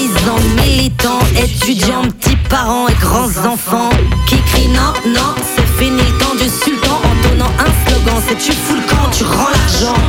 [1.38, 3.90] étudiants, petits parents et grands enfants
[4.28, 8.38] qui crient non, non, c'est fini le temps du sultan en donnant un slogan, c'est
[8.38, 10.02] tu fous le camp, tu rends l'argent.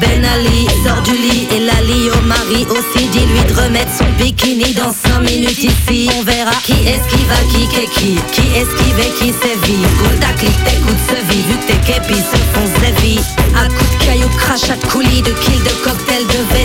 [0.00, 4.72] Ben Ali sort du lit et Lali au mari aussi dis-lui de remettre son bikini
[4.74, 6.08] dans 5 minutes ici.
[6.18, 9.82] On verra qui esquive à qui qu'est qui, qui esquive et qui sévit.
[9.98, 13.18] Cool ta clique, t'écoutes ce vie, vu que tes képis se font zévi.
[13.56, 16.57] À coups de cailloux, crachat de coulis, de kills, de cocktails, de vessie,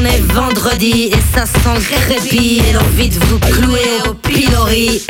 [0.00, 5.02] On est vendredi et ça sent le crépi et l'envie de vous clouer au pilori.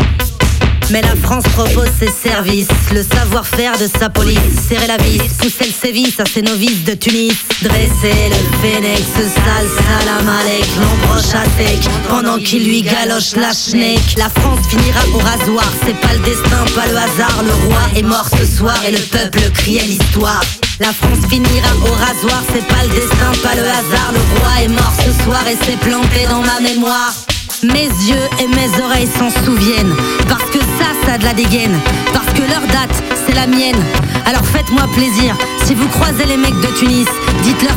[0.90, 5.66] Mais la France propose ses services, le savoir-faire de sa police, serrer la vis, pousser
[5.66, 11.44] le sévice à ses novices de Tunis, dresser le phénix, sale salam alek, l'embroche à
[11.57, 14.00] sec, pendant qu'il lui galoche la schneck.
[14.16, 18.03] La France finira au rasoir, c'est pas le destin, pas le hasard, le roi est
[18.03, 20.42] mort ce soir et le peuple criait l'histoire.
[20.81, 24.68] La France finira au rasoir, c'est pas le destin, pas le hasard, le roi est
[24.68, 27.14] mort ce soir et c'est planté dans ma mémoire.
[27.62, 29.94] Mes yeux et mes oreilles s'en souviennent.
[30.29, 31.79] Parce que ça, ça a de la dégaine.
[32.12, 33.83] Parce que leur date, c'est la mienne.
[34.25, 35.37] Alors faites-moi plaisir.
[35.64, 37.07] Si vous croisez les mecs de Tunis
[37.42, 37.77] Dites-leur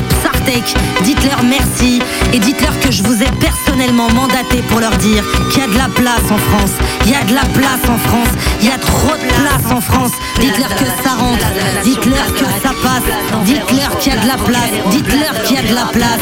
[1.04, 2.00] Dites-leur merci
[2.34, 5.78] Et dites-leur que je vous ai personnellement mandaté pour leur dire Qu'il y a de
[5.78, 6.72] la place en France.
[7.06, 8.28] Il y a de la place en France.
[8.62, 10.12] Il y a trop de place en France.
[10.40, 11.46] Dites-leur que ça rentre.
[11.84, 13.46] Dites-leur que ça passe.
[13.46, 14.72] Dites-leur qu'il y a de la place.
[14.92, 16.20] Dites-leur qu'il y a de la place.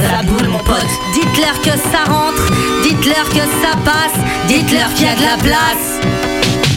[1.13, 2.51] Dites-leur que ça rentre.
[2.84, 6.70] Dites-leur que ça passe, dites-leur qu'il y a de la place.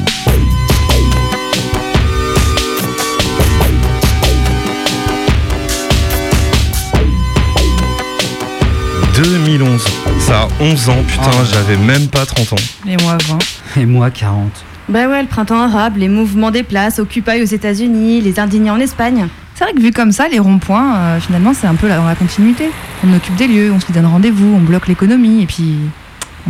[9.17, 9.85] 2011.
[10.19, 12.57] Ça a 11 ans, putain, Ah j'avais même pas 30 ans.
[12.87, 13.39] Et moi 20.
[13.81, 14.51] Et moi 40.
[14.89, 18.81] Bah ouais, le printemps arabe, les mouvements des places, Occupy aux États-Unis, les indignés en
[18.81, 19.29] Espagne.
[19.55, 22.17] C'est vrai que vu comme ça, les ronds-points, euh, finalement, c'est un peu dans la
[22.17, 22.71] continuité.
[23.07, 25.77] On occupe des lieux, on se donne rendez-vous, on bloque l'économie et puis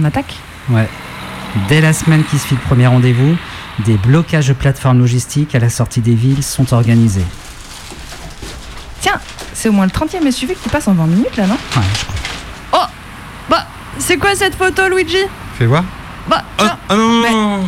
[0.00, 0.34] on attaque.
[0.70, 0.88] Ouais.
[1.68, 3.36] Dès la semaine qui suit le premier rendez-vous,
[3.84, 7.24] des blocages de plateformes logistiques à la sortie des villes sont organisés.
[9.02, 9.20] Tiens,
[9.52, 11.54] c'est au moins le 30e SUV qui passe en 20 minutes là, non?
[11.76, 12.14] Ouais, je crois.
[13.96, 15.16] Oh c'est quoi cette photo, Luigi
[15.58, 15.84] Fais voir.
[16.28, 17.66] Bah, Ah, ah non, non, non, non,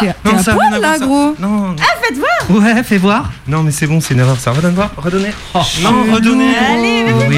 [0.00, 0.14] t'es à
[0.54, 1.04] poil à là, voir, ça.
[1.04, 1.76] gros Non, non.
[1.78, 3.30] Ah, faites voir Ouais, fais voir.
[3.46, 4.38] Non, mais c'est bon, c'est une erreur.
[4.40, 5.32] Ça redonne voir, redonnez.
[5.54, 6.56] Oh, non, redonnez.
[6.56, 7.36] Allez, mais Oui,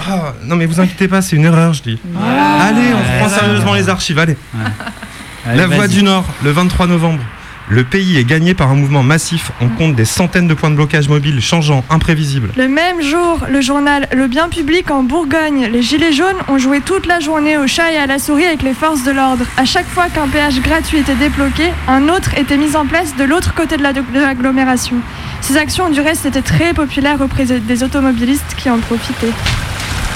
[0.00, 1.98] Ah, non, mais vous inquiétez pas, c'est une erreur, je dis.
[2.60, 4.36] Allez, on prend sérieusement les archives, allez.
[5.46, 7.22] Allez, La Voix du Nord, le 23 novembre.
[7.68, 9.50] Le pays est gagné par un mouvement massif.
[9.60, 12.50] On compte des centaines de points de blocage mobiles, changeants, imprévisibles.
[12.56, 16.80] Le même jour, le journal Le Bien Public en Bourgogne, les Gilets jaunes ont joué
[16.80, 19.44] toute la journée au chat et à la souris avec les forces de l'ordre.
[19.56, 23.24] À chaque fois qu'un péage gratuit était débloqué, un autre était mis en place de
[23.24, 24.96] l'autre côté de la- de l'agglomération.
[25.40, 29.32] Ces actions, du reste, étaient très populaires auprès des automobilistes qui en profitaient.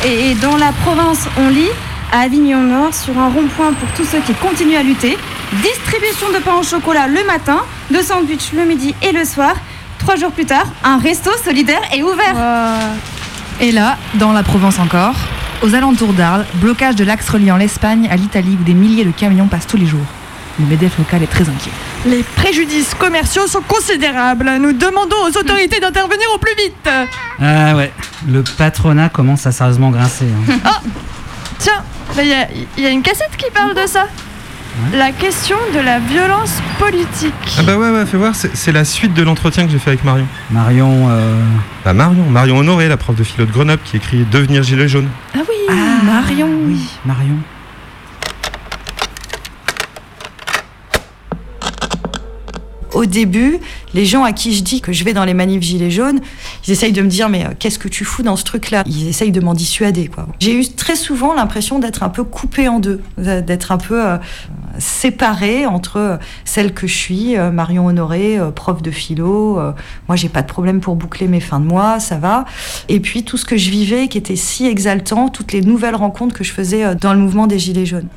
[0.04, 1.70] Et dans la province, on lit
[2.12, 5.16] à Avignon Nord, sur un rond-point pour tous ceux qui continuent à lutter.
[5.52, 9.54] Distribution de pain au chocolat le matin, de sandwich le midi et le soir.
[9.98, 12.34] Trois jours plus tard, un resto solidaire est ouvert.
[13.60, 15.14] Et là, dans la Provence encore,
[15.62, 19.46] aux alentours d'Arles, blocage de l'axe reliant l'Espagne à l'Italie où des milliers de camions
[19.46, 20.04] passent tous les jours.
[20.58, 21.70] Le MEDEF local est très inquiet.
[22.06, 24.50] Les préjudices commerciaux sont considérables.
[24.60, 26.88] Nous demandons aux autorités d'intervenir au plus vite.
[27.40, 27.92] Ah ouais,
[28.28, 30.26] le patronat commence à sérieusement grincer.
[30.50, 30.58] hein.
[30.66, 30.88] Oh
[31.58, 31.82] Tiens,
[32.22, 32.34] y,
[32.78, 34.06] il y a une cassette qui parle de ça.
[34.92, 37.32] La question de la violence politique.
[37.58, 39.90] Ah bah ouais, ouais, fais voir, c'est c'est la suite de l'entretien que j'ai fait
[39.90, 40.26] avec Marion.
[40.50, 41.40] Marion, euh,
[41.84, 45.08] Bah Marion, Marion Honoré, la prof de philo de Grenoble, qui écrit Devenir gilet jaune.
[45.34, 46.48] Ah oui, Marion.
[46.66, 47.36] oui, Marion.
[52.96, 53.58] Au début,
[53.92, 56.20] les gens à qui je dis que je vais dans les manifs gilets jaunes,
[56.66, 58.84] ils essayent de me dire mais euh, qu'est-ce que tu fous dans ce truc-là?
[58.86, 60.10] Ils essayent de m'en dissuader.
[60.40, 64.16] J'ai eu très souvent l'impression d'être un peu coupée en deux, d'être un peu euh,
[64.78, 69.58] séparée entre euh, celle que je suis, euh, Marion Honoré, euh, prof de philo.
[69.58, 69.72] euh,
[70.08, 72.46] moi, j'ai pas de problème pour boucler mes fins de mois, ça va.
[72.88, 76.34] Et puis tout ce que je vivais qui était si exaltant, toutes les nouvelles rencontres
[76.34, 78.08] que je faisais euh, dans le mouvement des Gilets jaunes.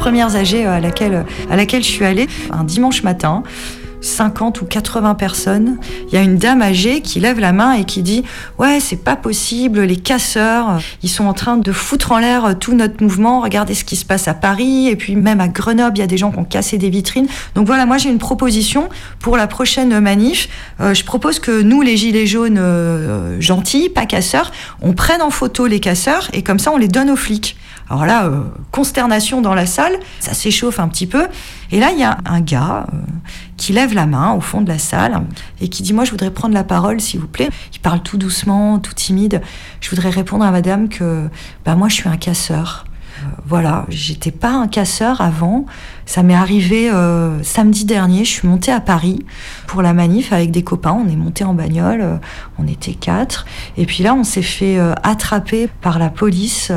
[0.00, 3.42] Premières AG à laquelle, à laquelle je suis allée, un dimanche matin,
[4.00, 5.76] 50 ou 80 personnes,
[6.08, 8.24] il y a une dame âgée qui lève la main et qui dit
[8.58, 12.74] Ouais, c'est pas possible, les casseurs, ils sont en train de foutre en l'air tout
[12.74, 16.00] notre mouvement, regardez ce qui se passe à Paris, et puis même à Grenoble, il
[16.00, 17.28] y a des gens qui ont cassé des vitrines.
[17.54, 20.48] Donc voilà, moi j'ai une proposition pour la prochaine manif.
[20.80, 25.30] Euh, je propose que nous, les gilets jaunes euh, gentils, pas casseurs, on prenne en
[25.30, 27.58] photo les casseurs et comme ça on les donne aux flics.
[27.90, 31.26] Alors là, euh, consternation dans la salle, ça s'échauffe un petit peu.
[31.72, 32.96] Et là, il y a un gars euh,
[33.56, 35.22] qui lève la main au fond de la salle
[35.60, 37.48] et qui dit Moi, je voudrais prendre la parole, s'il vous plaît.
[37.74, 39.42] Il parle tout doucement, tout timide.
[39.80, 41.28] Je voudrais répondre à madame que
[41.64, 42.84] bah, moi, je suis un casseur.
[43.20, 45.66] Euh, voilà, j'étais pas un casseur avant.
[46.06, 48.24] Ça m'est arrivé euh, samedi dernier.
[48.24, 49.24] Je suis montée à Paris
[49.66, 50.92] pour la manif avec des copains.
[50.92, 52.00] On est monté en bagnole.
[52.00, 52.16] euh,
[52.58, 53.46] on était quatre.
[53.76, 56.72] Et puis là, on s'est fait euh, attraper par la police.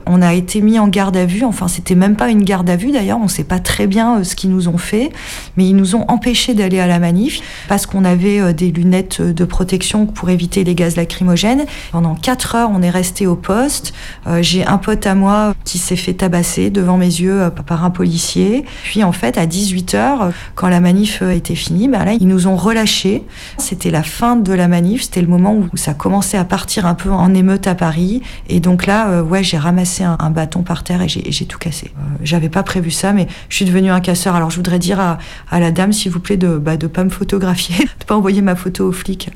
[0.00, 1.44] Euh, on a été mis en garde à vue.
[1.44, 3.18] Enfin, c'était même pas une garde à vue d'ailleurs.
[3.22, 5.10] On sait pas très bien euh, ce qu'ils nous ont fait,
[5.56, 9.22] mais ils nous ont empêchés d'aller à la manif parce qu'on avait euh, des lunettes
[9.22, 11.64] de protection pour éviter les gaz lacrymogènes.
[11.92, 13.92] Pendant quatre heures, on est resté au poste.
[14.26, 17.84] Euh, J'ai un pote à moi qui s'est fait tabasser devant mes yeux euh, par
[17.84, 18.64] un policier.
[18.84, 22.12] Puis en fait, à 18 heures, euh, quand la manif euh, était finie, ben là,
[22.12, 23.22] ils nous ont relâchés.
[23.58, 25.02] C'était la fin de la manif.
[25.02, 28.22] C'était le moment où ça commençait à partir un peu en émeute à Paris.
[28.48, 31.92] Et donc là, euh, ouais, j'ai ramassé un, bâton par terre et j'ai tout cassé.
[31.96, 34.34] Euh, J'avais pas prévu ça, mais je suis devenue un casseur.
[34.34, 35.18] Alors je voudrais dire à,
[35.60, 38.88] la dame, s'il vous plaît, de bah, pas me photographier, de pas envoyer ma photo
[38.88, 39.30] aux flics.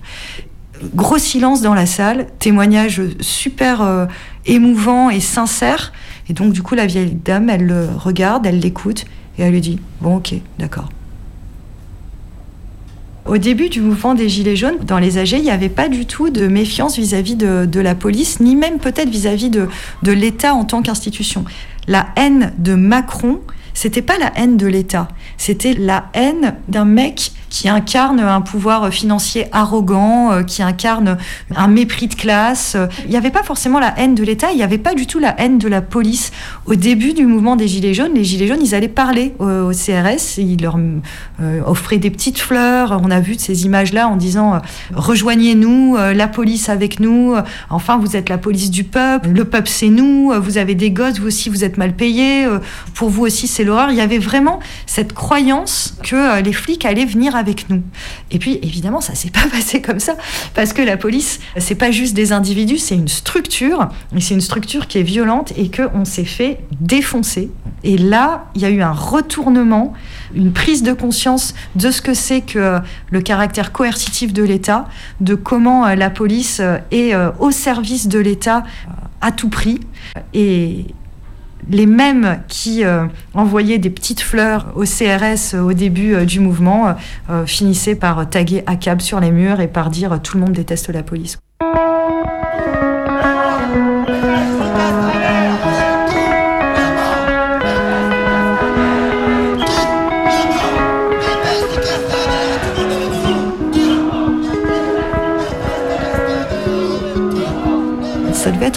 [0.95, 4.07] Gros silence dans la salle, témoignage super euh,
[4.47, 5.93] émouvant et sincère.
[6.29, 9.05] Et donc du coup, la vieille dame, elle le regarde, elle l'écoute
[9.39, 10.89] et elle lui dit bon, ok, d'accord.
[13.27, 16.05] Au début du mouvement des Gilets jaunes, dans les AG, il n'y avait pas du
[16.05, 19.69] tout de méfiance vis-à-vis de, la police, ni même peut-être vis-à-vis de
[20.03, 21.45] l'État en tant qu'institution.
[21.89, 23.41] La haine de Macron,
[23.75, 28.93] c'était pas la haine de l'État, c'était la haine d'un mec qui incarne un pouvoir
[28.93, 31.17] financier arrogant, euh, qui incarne
[31.55, 32.77] un mépris de classe.
[33.05, 35.19] Il n'y avait pas forcément la haine de l'État, il n'y avait pas du tout
[35.19, 36.33] la haine de la police.
[36.67, 40.39] Au début du mouvement des Gilets jaunes, les Gilets jaunes, ils allaient parler au, CRS,
[40.39, 40.79] ils leur
[41.41, 43.01] euh, offraient des petites fleurs.
[43.03, 44.59] On a vu ces images-là en disant euh,
[44.95, 47.35] rejoignez-nous, la police avec nous,
[47.71, 51.21] enfin vous êtes la police du peuple, le peuple c'est nous, vous avez des gosses,
[51.21, 52.47] vous aussi vous êtes mal payés,
[52.95, 53.91] pour vous aussi c'est l'horreur.
[53.91, 57.83] Il y avait vraiment cette croyance que les flics allaient venir avec nous.
[58.31, 60.17] Et puis évidemment, ça s'est pas passé comme ça
[60.55, 64.41] parce que la police, c'est pas juste des individus, c'est une structure, et c'est une
[64.41, 67.51] structure qui est violente et que on s'est fait défoncer.
[67.83, 69.93] Et là, il y a eu un retournement,
[70.35, 72.79] une prise de conscience de ce que c'est que euh,
[73.11, 74.89] le caractère coercitif de l'État,
[75.21, 78.65] de comment euh, la police euh, est au service de l'État
[79.21, 79.81] à tout prix.
[80.33, 80.87] Et
[81.71, 86.41] les mêmes qui euh, envoyaient des petites fleurs au CRS euh, au début euh, du
[86.41, 86.95] mouvement
[87.47, 91.03] finissaient par taguer ACAB sur les murs et par dire tout le monde déteste la
[91.03, 91.39] police.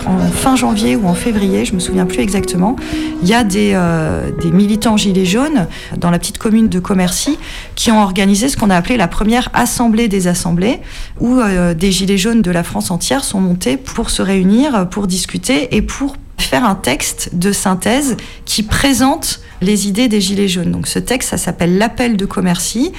[0.08, 2.76] En fin janvier ou en février, je me souviens plus exactement.
[3.22, 7.38] Il y a des, euh, des militants gilets jaunes dans la petite commune de Commercy
[7.76, 10.80] qui ont organisé ce qu'on a appelé la première assemblée des assemblées,
[11.20, 15.08] où euh, des gilets jaunes de la France entière sont montés pour se réunir, pour
[15.08, 20.72] discuter et pour faire un texte de synthèse qui présente les idées des gilets jaunes.
[20.72, 22.92] Donc ce texte, ça s'appelle l'appel de Commercy.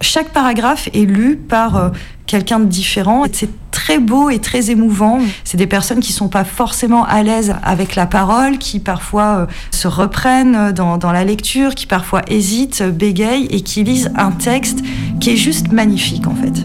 [0.00, 1.90] Chaque paragraphe est lu par euh,
[2.26, 3.24] quelqu'un de différent.
[3.32, 3.50] C'est
[3.90, 5.18] très beau et très émouvant.
[5.42, 9.46] C'est des personnes qui sont pas forcément à l'aise avec la parole, qui parfois euh,
[9.72, 14.78] se reprennent dans, dans la lecture, qui parfois hésitent, bégayent et qui lisent un texte
[15.18, 16.64] qui est juste magnifique en fait.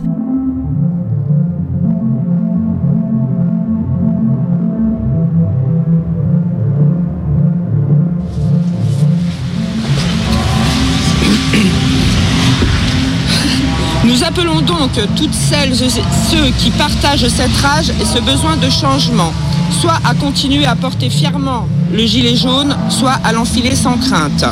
[14.35, 18.69] Nous appelons donc toutes celles et ceux qui partagent cette rage et ce besoin de
[18.69, 19.31] changement,
[19.79, 24.43] soit à continuer à porter fièrement le gilet jaune, soit à l'enfiler sans crainte.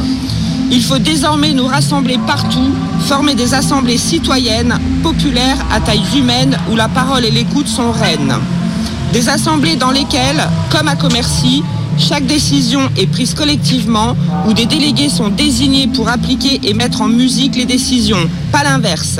[0.72, 2.70] Il faut désormais nous rassembler partout,
[3.02, 8.36] former des assemblées citoyennes, populaires, à taille humaine, où la parole et l'écoute sont reines.
[9.12, 11.62] Des assemblées dans lesquelles, comme à Commercy,
[11.98, 14.16] chaque décision est prise collectivement,
[14.48, 19.20] où des délégués sont désignés pour appliquer et mettre en musique les décisions, pas l'inverse.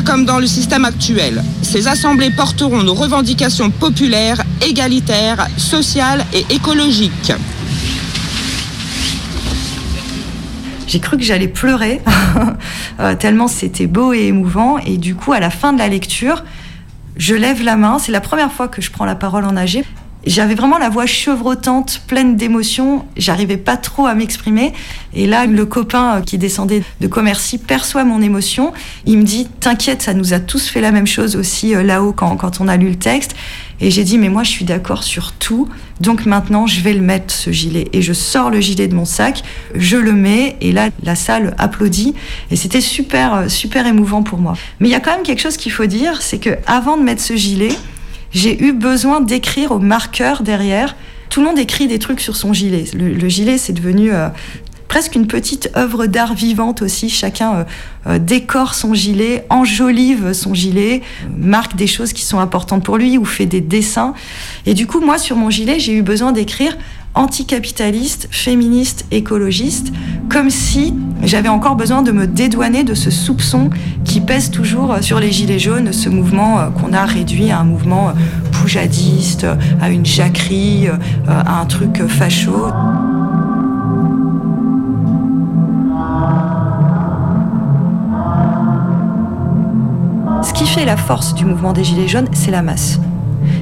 [0.00, 1.44] Comme dans le système actuel.
[1.60, 7.32] Ces assemblées porteront nos revendications populaires, égalitaires, sociales et écologiques.
[10.88, 12.00] J'ai cru que j'allais pleurer,
[13.00, 14.78] euh, tellement c'était beau et émouvant.
[14.78, 16.42] Et du coup, à la fin de la lecture,
[17.16, 17.98] je lève la main.
[17.98, 19.84] C'est la première fois que je prends la parole en AG.
[20.24, 23.04] J'avais vraiment la voix chevrotante, pleine d'émotions.
[23.16, 24.72] J'arrivais pas trop à m'exprimer.
[25.14, 28.72] Et là, le copain euh, qui descendait de Commercy perçoit mon émotion.
[29.04, 32.12] Il me dit T'inquiète, ça nous a tous fait la même chose aussi euh, là-haut
[32.12, 33.34] quand, quand on a lu le texte.
[33.82, 35.68] Et j'ai dit, mais moi, je suis d'accord sur tout.
[36.00, 37.88] Donc maintenant, je vais le mettre, ce gilet.
[37.92, 39.42] Et je sors le gilet de mon sac,
[39.74, 42.14] je le mets, et là, la salle applaudit.
[42.52, 44.54] Et c'était super, euh, super émouvant pour moi.
[44.78, 47.02] Mais il y a quand même quelque chose qu'il faut dire, c'est que avant de
[47.02, 47.72] mettre ce gilet,
[48.32, 50.96] j'ai eu besoin d'écrire au marqueur derrière.
[51.28, 52.84] Tout le monde écrit des trucs sur son gilet.
[52.94, 54.28] Le, gilet, c'est devenu euh,
[54.88, 57.08] presque une petite œuvre d'art vivante aussi.
[57.08, 57.64] Chacun euh,
[58.06, 61.02] euh, décore son gilet, enjolive son gilet,
[61.38, 64.14] marque des choses qui sont importantes pour lui ou fait des dessins.
[64.66, 66.76] Et du coup, moi, sur mon gilet, j'ai eu besoin d'écrire
[67.14, 69.92] anticapitaliste, féministe, écologiste,
[70.32, 73.68] comme si j'avais encore besoin de me dédouaner de ce soupçon
[74.04, 77.64] qui pèse toujours sur les Gilets jaunes, ce mouvement euh, qu'on a réduit à un
[77.64, 78.12] mouvement
[78.50, 79.46] poujadiste,
[79.80, 80.88] à une jacquerie,
[81.28, 82.68] à un truc facho.
[90.42, 92.98] Ce qui fait la force du mouvement des Gilets jaunes, c'est la masse.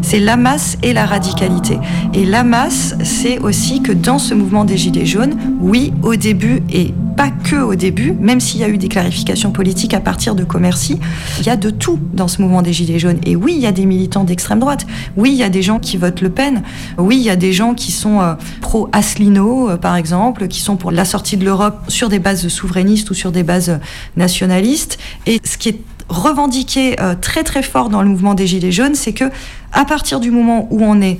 [0.02, 1.78] C'est la masse et la radicalité.
[2.14, 6.62] Et la masse, c'est aussi que dans ce mouvement des Gilets jaunes, oui, au début,
[6.72, 10.34] et pas que au début, même s'il y a eu des clarifications politiques à partir
[10.34, 10.98] de Commercy,
[11.38, 13.18] il y a de tout dans ce mouvement des Gilets jaunes.
[13.26, 14.86] Et oui, il y a des militants d'extrême droite.
[15.16, 16.62] Oui, il y a des gens qui votent Le Pen.
[16.98, 20.76] Oui, il y a des gens qui sont euh, pro-Asselineau, euh, par exemple, qui sont
[20.76, 23.78] pour la sortie de l'Europe sur des bases souverainistes ou sur des bases
[24.16, 24.98] nationalistes.
[25.26, 25.80] Et ce qui est
[26.10, 29.24] revendiqué euh, très très fort dans le mouvement des Gilets jaunes, c'est que
[29.72, 31.18] à partir du moment où on est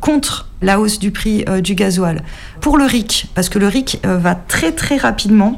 [0.00, 2.22] contre la hausse du prix euh, du gasoil,
[2.60, 5.56] pour le RIC, parce que le RIC euh, va très très rapidement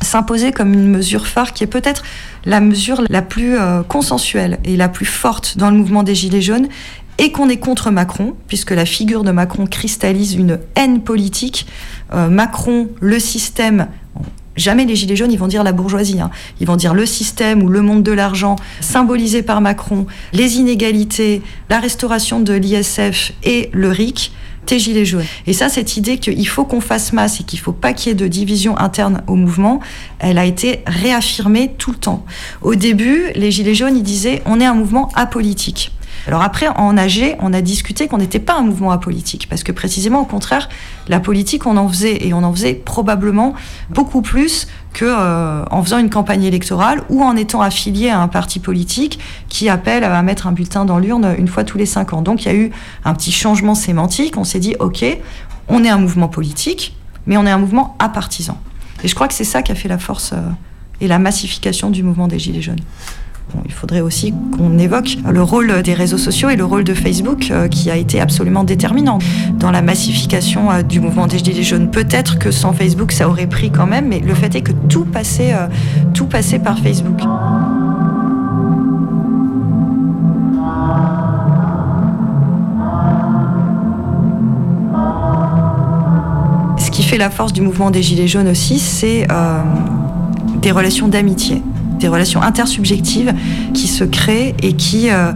[0.00, 2.02] s'imposer comme une mesure phare qui est peut-être
[2.44, 3.56] la mesure la plus
[3.88, 6.68] consensuelle et la plus forte dans le mouvement des Gilets jaunes
[7.16, 11.66] et qu'on est contre Macron, puisque la figure de Macron cristallise une haine politique.
[12.12, 13.86] Macron, le système,
[14.56, 16.20] Jamais les Gilets jaunes, ils vont dire la bourgeoisie.
[16.20, 16.30] Hein.
[16.60, 21.42] Ils vont dire le système ou le monde de l'argent, symbolisé par Macron, les inégalités,
[21.70, 24.32] la restauration de l'ISF et le RIC.
[24.66, 25.26] Tes gilets jaunes.
[25.46, 28.12] Et ça, cette idée qu'il faut qu'on fasse masse et qu'il faut pas qu'il y
[28.12, 29.80] ait de division interne au mouvement,
[30.20, 32.24] elle a été réaffirmée tout le temps.
[32.62, 35.92] Au début, les gilets jaunes, ils disaient on est un mouvement apolitique.
[36.26, 39.72] Alors après, en AG, on a discuté qu'on n'était pas un mouvement apolitique, parce que
[39.72, 40.68] précisément, au contraire,
[41.08, 43.54] la politique, on en faisait, et on en faisait probablement
[43.90, 48.60] beaucoup plus que euh, faisant une campagne électorale ou en étant affilié à un parti
[48.60, 49.18] politique
[49.48, 52.22] qui appelle à mettre un bulletin dans l'urne une fois tous les cinq ans.
[52.22, 52.70] Donc il y a eu
[53.04, 54.36] un petit changement sémantique.
[54.36, 55.04] On s'est dit, ok,
[55.68, 56.96] on est un mouvement politique,
[57.26, 58.58] mais on est un mouvement apartisan.
[59.02, 60.40] Et je crois que c'est ça qui a fait la force euh,
[61.00, 62.80] et la massification du mouvement des Gilets jaunes
[63.64, 67.48] il faudrait aussi qu'on évoque le rôle des réseaux sociaux et le rôle de Facebook
[67.50, 69.18] euh, qui a été absolument déterminant
[69.58, 71.90] dans la massification euh, du mouvement des Gilets jaunes.
[71.90, 75.04] Peut-être que sans Facebook, ça aurait pris quand même, mais le fait est que tout
[75.04, 75.66] passait, euh,
[76.12, 77.20] tout passait par Facebook.
[86.78, 89.26] Ce qui fait la force du mouvement des Gilets jaunes aussi, c'est
[90.62, 91.62] des relations d'amitié
[91.98, 93.32] des relations intersubjectives
[93.74, 95.32] qui se créent et qui, euh,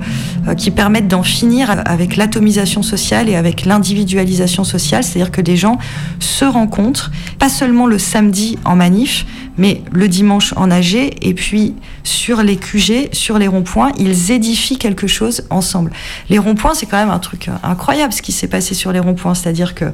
[0.49, 5.59] euh, qui permettent d'en finir avec l'atomisation sociale et avec l'individualisation sociale, c'est-à-dire que des
[5.59, 5.79] gens
[6.19, 9.27] se rencontrent, pas seulement le samedi en manif,
[9.59, 11.75] mais le dimanche en AG, et puis
[12.05, 15.91] sur les QG, sur les ronds-points, ils édifient quelque chose ensemble.
[16.31, 19.35] Les ronds-points, c'est quand même un truc incroyable ce qui s'est passé sur les ronds-points,
[19.35, 19.87] c'est-à-dire que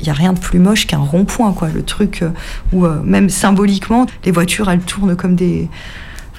[0.00, 1.68] il n'y a rien de plus moche qu'un rond-point, quoi.
[1.72, 2.30] Le truc euh,
[2.72, 5.68] où, même symboliquement, les voitures, elles tournent comme des,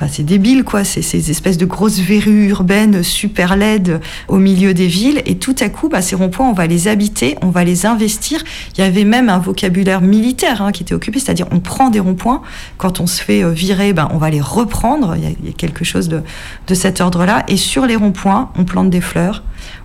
[0.10, 0.84] C'est débile, quoi.
[0.84, 5.22] C'est ces espèces de grosses verrues urbaines super laides au milieu des villes.
[5.26, 8.43] Et tout à coup, bah, ces ronds-points, on va les habiter, on va les investir.
[8.78, 11.99] Il y avait même un vocabulaire militaire hein, qui était occupé, c'est-à-dire on prend des
[11.99, 12.41] ronds-points.
[12.78, 15.16] Quand on se fait euh, virer, bah, on va les reprendre.
[15.18, 16.22] Il y, a, il y a quelque chose de,
[16.68, 17.43] de cet ordre-là.
[17.47, 19.43] Et sur les ronds-points, on plante des fleurs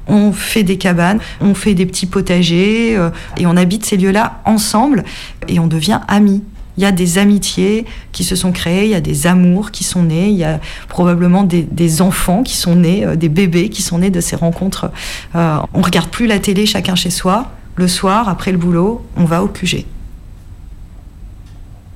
[0.08, 4.40] on fait des cabanes, on fait des petits potagers euh, et on habite ces lieux-là
[4.44, 5.04] ensemble
[5.48, 6.42] et on devient amis.
[6.78, 9.82] Il y a des amitiés qui se sont créées, il y a des amours qui
[9.82, 13.82] sont nés, il y a probablement des, enfants qui sont nés, euh, des bébés qui
[13.82, 14.92] sont nés de ces rencontres.
[15.34, 17.50] Euh, on regarde plus la télé chacun chez soi.
[17.74, 19.86] Le soir, après le boulot, on va au QG.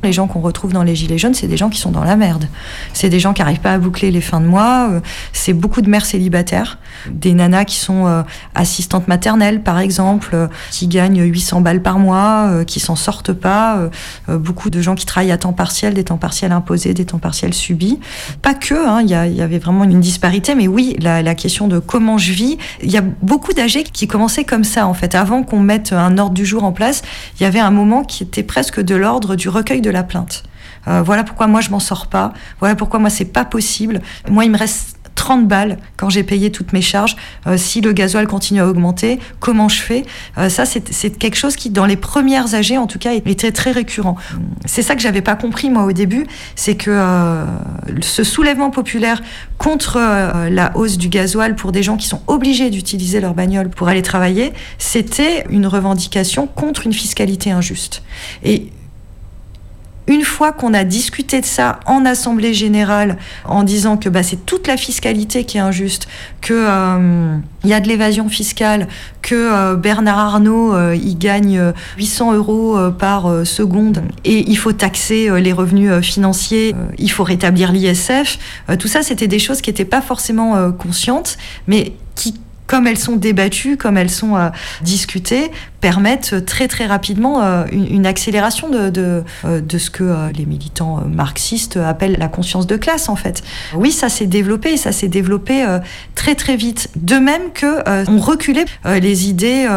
[0.05, 2.17] Les gens qu'on retrouve dans les Gilets jaunes, c'est des gens qui sont dans la
[2.17, 2.49] merde.
[2.93, 4.89] C'est des gens qui n'arrivent pas à boucler les fins de mois.
[4.91, 5.01] Euh,
[5.33, 6.79] C'est beaucoup de mères célibataires,
[7.09, 8.23] des nanas qui sont euh,
[8.57, 13.79] assistantes maternelles, par exemple, euh, qui gagnent 800 balles par mois, qui s'en sortent pas.
[14.29, 17.55] beaucoup de gens qui travaillent à temps partiel, des temps partiels imposés, des temps partiels
[17.55, 18.01] subis.
[18.43, 21.23] Pas que, hein, il y, a- il y avait vraiment une disparité, mais oui, la,
[21.23, 22.59] la question de comment je vis.
[22.83, 25.15] Il y a beaucoup d'AG qui commençaient comme ça, en fait.
[25.15, 27.03] Avant qu'on mette un ordre du jour en place,
[27.39, 30.43] il y avait un moment qui était presque de l'ordre du recueil de la plainte.
[30.89, 32.33] Euh, voilà pourquoi moi je m'en sors pas.
[32.61, 34.01] Voilà pourquoi moi c'est pas possible.
[34.29, 37.17] Moi il me reste 30 balles quand j'ai payé toutes mes charges.
[37.47, 40.05] Euh, si le gasoil continue à augmenter, comment je fais?
[40.39, 43.71] Euh, Ça c'est quelque chose qui dans les premières AG en tout cas était très
[43.71, 44.17] récurrent.
[44.65, 46.27] C'est ça que j'avais pas compris moi au début,
[46.57, 47.45] c'est que
[48.01, 49.23] ce soulèvement populaire
[49.59, 49.99] contre
[50.51, 54.03] la hausse du gasoil pour des gens qui sont obligés d'utiliser leur bagnole pour aller
[54.03, 58.03] travailler, c'était une revendication contre une fiscalité injuste.
[58.43, 58.73] Et
[60.07, 64.45] une fois qu'on a discuté de ça en assemblée générale, en disant que bah, c'est
[64.45, 66.09] toute la fiscalité qui est injuste,
[66.41, 68.89] que euh, y a de l'évasion fiscale,
[69.21, 74.51] que euh, Bernard Arnault euh, il gagne euh, 800 euros euh, par euh, seconde et
[74.51, 78.39] il faut taxer les revenus financiers, il faut rétablir l'ISF.
[78.79, 82.35] Tout ça, c'était des choses qui n'étaient pas forcément conscientes, mais qui
[82.73, 84.49] comme elles sont débattues, comme elles sont euh,
[84.81, 85.51] discutées,
[85.83, 91.03] permettent euh, très très rapidement euh, une, accélération de, de, de ce que les militants
[91.07, 93.43] marxistes appellent la conscience de classe en fait.
[93.75, 95.67] Oui, ça s'est développé et ça s'est développé
[96.15, 96.89] très très vite.
[96.97, 99.69] De même que on reculait les idées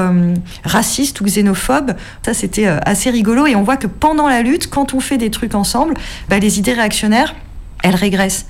[0.64, 1.96] racistes ou xénophobes.
[2.26, 5.32] Ça c'était assez rigolo et on voit que pendant la lutte, quand on fait des
[5.32, 5.96] trucs ensemble,
[6.30, 7.36] bah, les idées réactionnaires
[7.86, 8.48] elle régresse.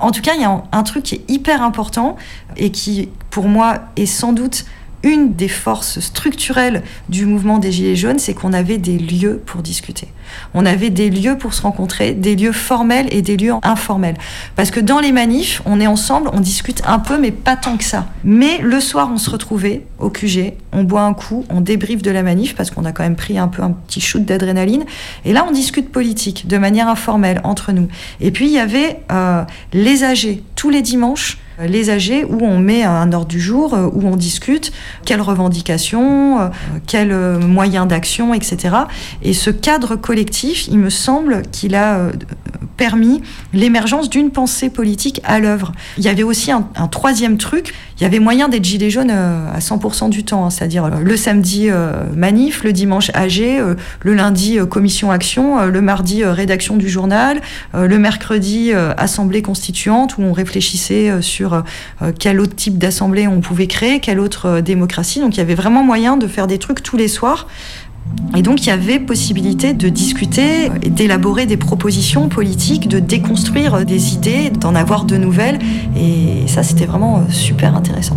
[0.00, 2.16] En tout cas, il y a un, truc qui est hyper important
[2.56, 4.64] et qui, pour moi, est sans doute
[5.02, 9.62] une des forces structurelles du mouvement des Gilets jaunes, c'est qu'on avait des lieux pour
[9.62, 10.08] discuter.
[10.54, 14.16] On avait des lieux pour se rencontrer, des lieux formels et des lieux informels.
[14.56, 17.76] Parce que dans les manifs, on est ensemble, on discute un peu, mais pas tant
[17.76, 18.06] que ça.
[18.24, 22.10] Mais le soir, on se retrouvait au QG, on boit un coup, on débriefe de
[22.10, 24.84] la manif, parce qu'on a quand même pris un peu un petit shoot d'adrénaline.
[25.24, 27.88] Et là, on discute politique de manière informelle entre nous.
[28.20, 32.58] Et puis, il y avait euh, les âgés, tous les dimanches, les AG où on
[32.58, 34.72] met un ordre du jour, euh, où on discute
[35.04, 36.48] quelles revendications, euh,
[36.86, 38.76] quels euh, moyens d'action, etc.
[39.22, 42.12] Et ce cadre collectif, il me semble qu'il a euh,
[42.76, 45.72] permis l'émergence d'une pensée politique à l'œuvre.
[45.98, 49.46] Il y avait aussi un, troisième truc, il y avait moyen d'être gilet jaune euh,
[49.52, 53.74] à 100% du temps, hein, c'est-à-dire euh, le samedi euh, manif, le dimanche AG, euh,
[54.00, 57.40] le lundi euh, commission action, euh, le mardi euh, rédaction du journal,
[57.74, 61.20] euh, le mercredi euh, assemblée constituante où on réfléchissait euh,
[61.54, 65.20] euh, quel autre type d'assemblée on pouvait créer, quelle autre euh, démocratie.
[65.20, 67.46] Donc il y avait vraiment moyen de faire des trucs tous les soirs.
[68.36, 73.84] Et donc il y avait possibilité de discuter, d'élaborer des propositions politiques, de déconstruire euh,
[73.84, 75.58] des idées, d'en avoir de nouvelles.
[75.96, 78.16] Et ça, c'était vraiment super intéressant.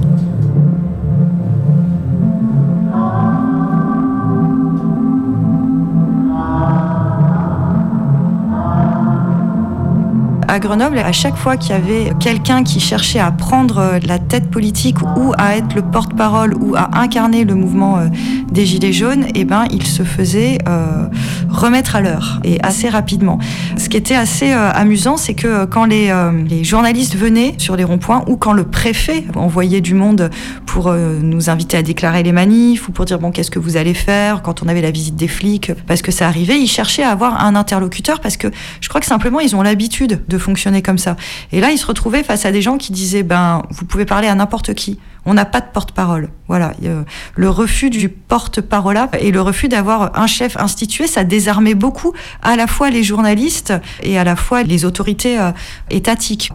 [10.47, 14.19] À Grenoble, à chaque fois qu'il y avait quelqu'un qui cherchait à prendre euh, la
[14.19, 18.07] tête politique ou à être le porte-parole ou à incarner le mouvement euh,
[18.55, 21.07] des Gilets jaunes, eh ben, il se faisait euh,
[21.49, 23.37] remettre à l'heure et assez rapidement.
[23.77, 27.75] Ce qui était assez euh, amusant, c'est que quand les, euh, les journalistes venaient sur
[27.75, 30.29] les ronds-points ou quand le préfet envoyait du monde
[30.65, 33.93] pour nous inviter à déclarer les manifs ou pour dire bon qu'est-ce que vous allez
[33.93, 37.11] faire quand on avait la visite des flics, parce que ça arrivait, ils cherchaient à
[37.11, 38.49] avoir un interlocuteur parce que
[38.81, 41.15] je crois que simplement ils ont l'habitude de fonctionner comme ça.
[41.51, 44.27] Et là, ils se retrouvaient face à des gens qui disaient ben vous pouvez parler
[44.27, 44.99] à n'importe qui.
[45.27, 46.29] On n'a pas de porte-parole.
[46.47, 47.03] Voilà, Euh,
[47.35, 52.13] le refus du porte-parole et le refus d'avoir un chef institué, ça désarmait beaucoup
[52.43, 53.73] à la fois les journalistes
[54.03, 55.51] et à la fois les autorités euh,
[55.89, 56.51] étatiques.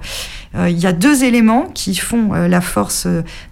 [0.55, 3.07] Euh, Il y a deux éléments qui font la force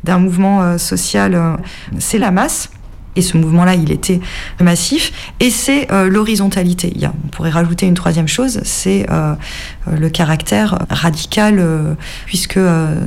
[0.05, 1.59] d'un mouvement social.
[1.99, 2.71] C'est la masse
[3.19, 4.21] Et ce mouvement-là, il était
[4.61, 5.13] massif.
[5.41, 6.95] Et c'est euh, l'horizontalité.
[7.03, 9.35] On pourrait rajouter une troisième chose, c'est euh,
[9.89, 11.61] euh, le caractère radical,
[12.27, 12.61] puisque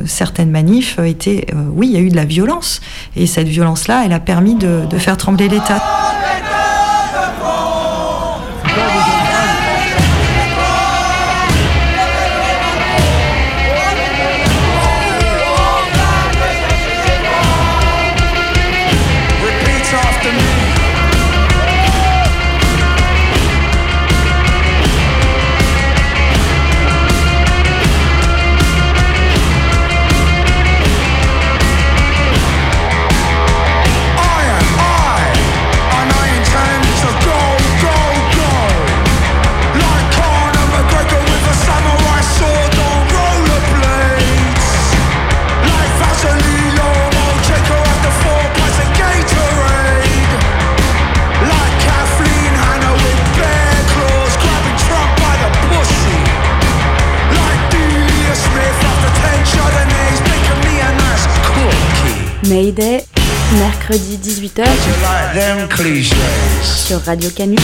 [0.06, 1.48] certaines manifs étaient...
[1.74, 2.82] oui, il y a eu de la violence.
[3.16, 5.82] Et cette violence-là, elle a permis de faire trembler l'État.
[62.72, 66.16] Mercredi 18h Like them clichés.
[66.64, 67.58] sur Radio Canu.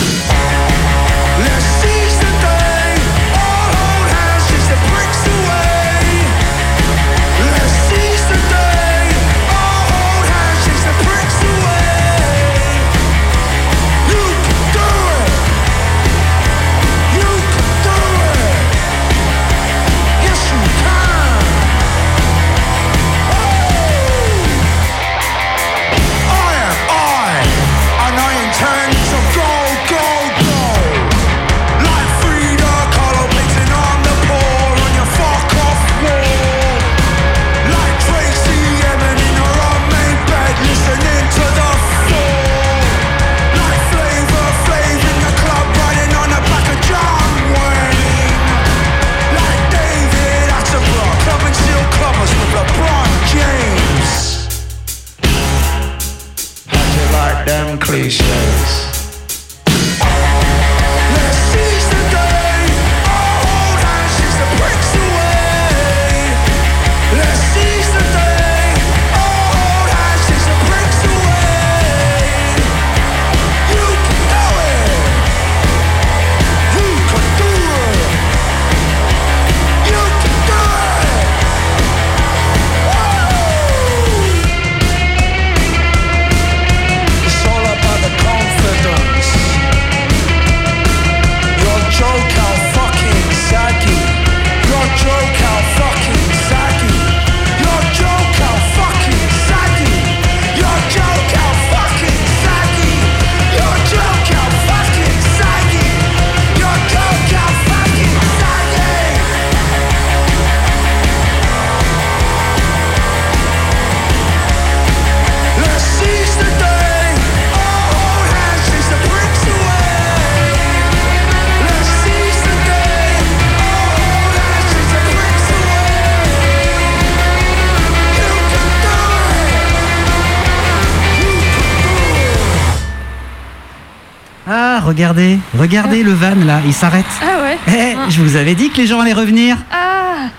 [134.98, 137.06] Regardez, regardez le van là, il s'arrête.
[137.22, 139.58] Ah ouais Eh, je vous avais dit que les gens allaient revenir.
[139.72, 140.30] Ah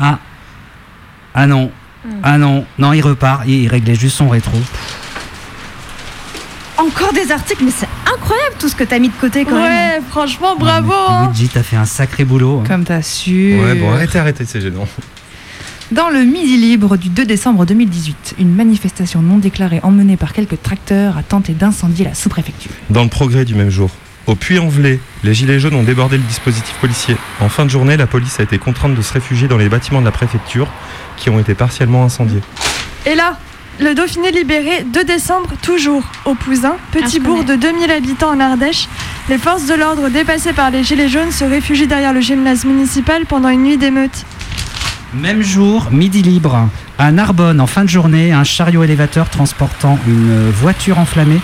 [0.00, 0.18] Ah.
[1.34, 1.70] Ah non.
[2.22, 2.64] Ah non.
[2.78, 3.42] Non, il repart.
[3.46, 4.58] Il il réglait juste son rétro.
[6.78, 9.62] Encore des articles, mais c'est incroyable tout ce que t'as mis de côté quand même.
[10.00, 11.26] Ouais, franchement, bravo hein.
[11.28, 12.60] Luigi, t'as fait un sacré boulot.
[12.60, 12.68] hein.
[12.68, 13.58] Comme t'as su.
[13.62, 14.86] Ouais, bon, arrêtez, arrêtez, c'est gênant.
[15.92, 20.60] Dans le Midi Libre du 2 décembre 2018, une manifestation non déclarée emmenée par quelques
[20.60, 22.72] tracteurs a tenté d'incendier la sous-préfecture.
[22.90, 23.90] Dans le progrès du même jour.
[24.26, 27.16] Au Puy-en-Velay, les Gilets jaunes ont débordé le dispositif policier.
[27.40, 30.00] En fin de journée, la police a été contrainte de se réfugier dans les bâtiments
[30.00, 30.66] de la préfecture
[31.16, 32.40] qui ont été partiellement incendiés.
[33.06, 33.38] Et là,
[33.78, 38.88] le Dauphiné libéré, 2 décembre, toujours, au Pouzin, petit bourg de 2000 habitants en Ardèche.
[39.28, 43.24] Les forces de l'ordre dépassées par les Gilets jaunes se réfugient derrière le gymnase municipal
[43.26, 44.24] pendant une nuit d'émeute.
[45.20, 46.68] Même jour, midi libre.
[46.98, 51.40] À Narbonne, en fin de journée, un chariot élévateur transportant une voiture enflammée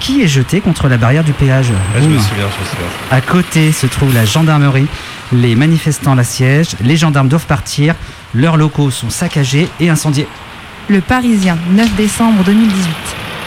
[0.00, 1.68] qui est jeté contre la barrière du péage.
[1.72, 2.22] Ah, je me Boum.
[2.22, 2.86] souviens, je me souviens.
[3.10, 4.86] À côté se trouve la gendarmerie.
[5.32, 6.76] Les manifestants l'assiègent.
[6.82, 7.94] Les gendarmes doivent partir.
[8.34, 10.28] Leurs locaux sont saccagés et incendiés.
[10.88, 12.76] Le Parisien, 9 décembre 2018.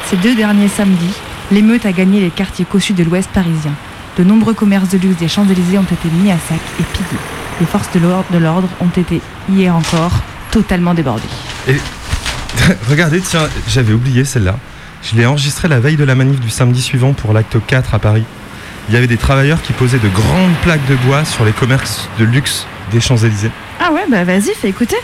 [0.10, 1.14] Ces deux derniers samedis,
[1.52, 3.74] l'émeute a gagné les quartiers cossus de l'ouest parisien.
[4.18, 7.20] De nombreux commerces de luxe des Champs-Élysées ont été mis à sac et pillés.
[7.60, 8.00] Les forces de
[8.40, 10.12] l'ordre- ont été, hier encore,
[10.52, 11.24] totalement débordées.
[11.68, 11.76] Et
[12.90, 14.56] regardez, tiens, j'avais oublié celle-là.
[15.04, 18.00] Je l'ai enregistré la veille de la manif du samedi suivant pour l'acte 4 à
[18.00, 18.24] Paris.
[18.88, 22.10] Il y avait des travailleurs qui posaient de grandes plaques de bois sur les commerces
[22.18, 23.52] de luxe des Champs-Élysées.
[23.80, 24.98] Ah ouais, bah vas-y, fais écouter.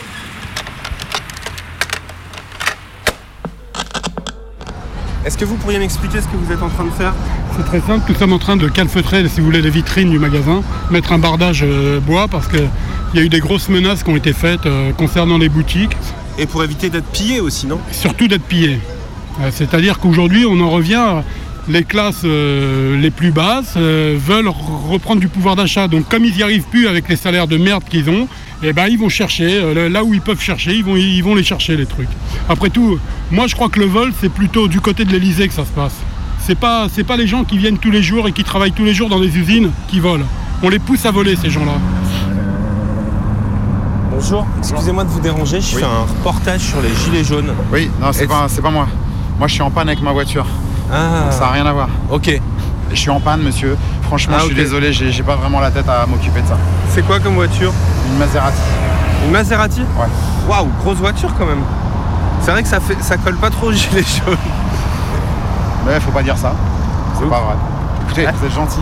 [5.24, 7.12] Est-ce que vous pourriez m'expliquer ce que vous êtes en train de faire?
[7.56, 10.18] C'est très simple, nous sommes en train de calfeutrer, si vous voulez, les vitrines du
[10.18, 12.68] magasin, mettre un bardage euh, bois parce qu'il
[13.14, 15.96] y a eu des grosses menaces qui ont été faites euh, concernant les boutiques.
[16.38, 17.80] Et pour éviter d'être pillé aussi, non?
[17.92, 18.78] Surtout d'être pillé.
[19.40, 21.22] Euh, C'est-à-dire qu'aujourd'hui, on en revient,
[21.66, 24.48] les classes les plus basses veulent
[24.90, 25.88] reprendre du pouvoir d'achat.
[25.88, 28.28] Donc comme ils n'y arrivent plus avec les salaires de merde qu'ils ont,
[28.62, 31.42] eh ben, ils vont chercher, là où ils peuvent chercher, ils vont, ils vont les
[31.42, 32.10] chercher les trucs.
[32.48, 33.00] Après tout,
[33.32, 35.72] moi je crois que le vol, c'est plutôt du côté de l'Elysée que ça se
[35.72, 35.96] passe.
[36.46, 38.84] C'est pas, c'est pas les gens qui viennent tous les jours et qui travaillent tous
[38.84, 40.24] les jours dans des usines qui volent.
[40.62, 41.72] On les pousse à voler ces gens-là.
[44.12, 47.52] Bonjour, excusez-moi de vous déranger, je fais un reportage sur les gilets jaunes.
[47.72, 48.86] Oui, non, c'est pas, c'est pas moi.
[49.40, 50.46] Moi, je suis en panne avec ma voiture.
[50.92, 51.22] Ah.
[51.24, 51.88] Donc, ça n'a rien à voir.
[52.12, 52.40] Ok.
[52.92, 53.76] Je suis en panne, monsieur.
[54.02, 56.56] Franchement, Ah, je suis désolé, j'ai j'ai pas vraiment la tête à m'occuper de ça.
[56.90, 57.72] C'est quoi comme voiture?
[58.08, 58.56] Une Maserati.
[59.24, 59.80] Une Maserati?
[59.80, 60.06] Ouais.
[60.48, 61.64] Waouh, grosse voiture quand même.
[62.40, 64.36] C'est vrai que ça, fait, ça colle pas trop aux gilets jaunes.
[65.86, 66.54] Mais faut pas dire ça.
[67.18, 67.54] C'est pas vrai.
[68.04, 68.80] Écoutez, vous êtes gentil.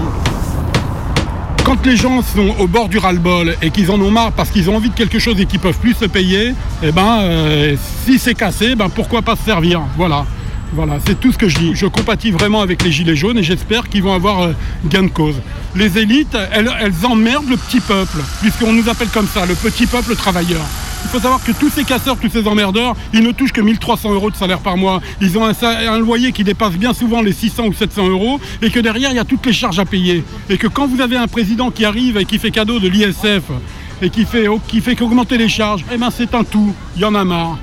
[1.65, 4.69] Quand les gens sont au bord du ras-le-bol et qu'ils en ont marre parce qu'ils
[4.71, 8.19] ont envie de quelque chose et qu'ils peuvent plus se payer, eh ben, euh, si
[8.19, 9.81] c'est cassé, ben pourquoi pas se servir?
[9.97, 10.25] Voilà.
[10.73, 11.75] Voilà, c'est tout ce que je dis.
[11.75, 14.53] Je compatis vraiment avec les Gilets jaunes et j'espère qu'ils vont avoir euh,
[14.87, 15.37] gain de cause.
[15.77, 19.87] Les élites, elles, elles emmerdent le petit peuple, puisqu'on nous appelle comme ça, le petit
[19.87, 20.63] peuple travailleur.
[21.05, 24.15] Il faut savoir que tous ces casseurs, tous ces emmerdeurs, ils ne touchent que 1300
[24.15, 25.01] euros de salaire par mois.
[25.21, 28.81] Ils ont un, loyer qui dépasse bien souvent les 600 ou 700 euros et que
[28.81, 30.25] derrière, il y a toutes les charges à payer.
[30.49, 33.45] Et que quand vous avez un président qui arrive et qui fait cadeau de l'ISF
[34.03, 36.75] et qui fait, qui qu'augmenter les charges, eh ben c'est un tout.
[36.97, 37.59] Il y en a marre.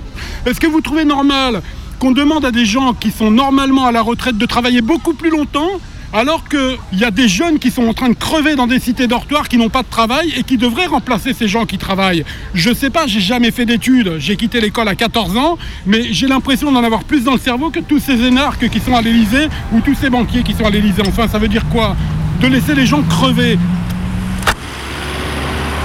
[0.45, 1.61] Est-ce que vous trouvez normal
[1.99, 5.29] qu'on demande à des gens qui sont normalement à la retraite de travailler beaucoup plus
[5.29, 5.79] longtemps
[6.13, 9.07] alors qu'il y a des jeunes qui sont en train de crever dans des cités
[9.07, 12.25] dortoirs qui n'ont pas de travail et qui devraient remplacer ces gens qui travaillent.
[12.53, 16.27] Je sais pas, j'ai jamais fait d'études, j'ai quitté l'école à 14 ans, mais j'ai
[16.27, 19.47] l'impression d'en avoir plus dans le cerveau que tous ces énarques qui sont à l'Elysée
[19.71, 21.03] ou tous ces banquiers qui sont à l'Elysée.
[21.07, 21.95] Enfin, ça veut dire quoi?
[22.41, 23.57] De laisser les gens crever.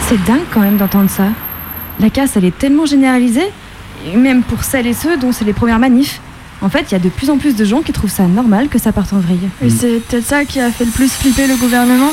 [0.09, 1.29] C'est dingue quand même d'entendre ça.
[2.01, 3.51] La casse, elle est tellement généralisée,
[4.14, 6.20] même pour celles et ceux dont c'est les premières manifs.
[6.62, 8.68] En fait, il y a de plus en plus de gens qui trouvent ça normal
[8.68, 9.48] que ça parte en vrille.
[9.62, 12.12] Et c'est peut-être ça qui a fait le plus flipper le gouvernement.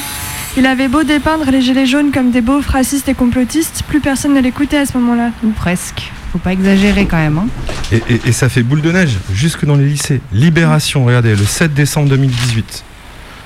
[0.57, 4.33] Il avait beau dépeindre les gilets jaunes comme des beaufs racistes et complotistes, plus personne
[4.33, 5.31] ne l'écoutait à ce moment-là.
[5.43, 6.11] Ou presque.
[6.31, 7.37] Faut pas exagérer quand même.
[7.37, 7.47] hein.
[7.91, 10.19] Et, et- et ça fait boule de neige jusque dans les lycées.
[10.33, 12.83] Libération, regardez, le 7 décembre 2018.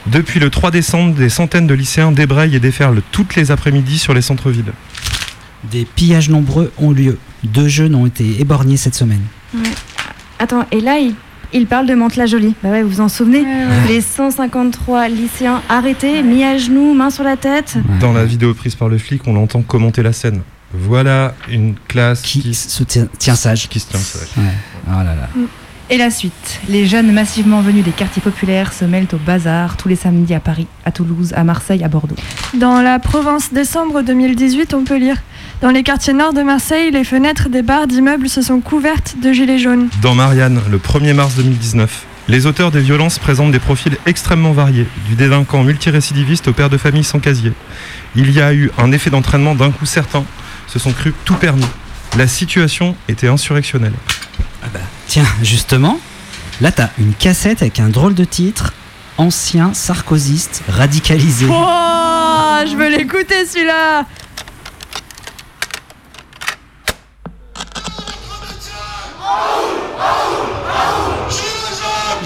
[0.07, 4.13] Depuis le 3 décembre, des centaines de lycéens débrayent et déferlent toutes les après-midi sur
[4.13, 4.71] les centres-villes.
[5.71, 7.17] Des pillages nombreux ont lieu.
[7.43, 9.21] Deux jeunes ont été éborgnés cette semaine.
[9.53, 9.61] Ouais.
[10.39, 11.15] Attends, et là, il,
[11.53, 12.53] il parle de Mantes-la-Jolie.
[12.63, 13.43] Bah ouais, vous vous en souvenez
[13.87, 17.77] Les 153 lycéens arrêtés, mis à genoux, mains sur la tête.
[17.99, 20.41] Dans la vidéo prise par le flic, on l'entend commenter la scène.
[20.73, 23.69] Voilà une classe qui, se tient, sage.
[23.69, 24.29] Qui se tient sage.
[24.37, 25.29] Oh là là.
[25.89, 26.59] Et la suite.
[26.67, 30.41] Les jeunes massivement venus des quartiers populaires se mêlent au bazar tous les samedis à
[30.41, 32.15] Paris, à Toulouse, à Marseille, à Bordeaux.
[32.53, 35.15] Dans la Provence décembre 2018, on peut lire
[35.59, 39.33] Dans les quartiers nord de Marseille, les fenêtres des bars d'immeubles se sont couvertes de
[39.33, 39.89] gilets jaunes.
[40.03, 44.85] Dans Marianne, le 1er mars 2019, les auteurs des violences présentent des profils extrêmement variés,
[45.07, 47.53] du délinquant multirécidiviste au père de famille sans casier.
[48.15, 50.25] Il y a eu un effet d'entraînement d'un coup certain,
[50.67, 51.65] se sont crus tout permis.
[52.19, 53.93] La situation était insurrectionnelle.
[55.07, 55.99] Tiens, justement,
[56.61, 58.73] là t'as une cassette avec un drôle de titre
[59.17, 61.47] Ancien sarkoziste radicalisé.
[61.49, 64.05] Oh, je veux l'écouter celui-là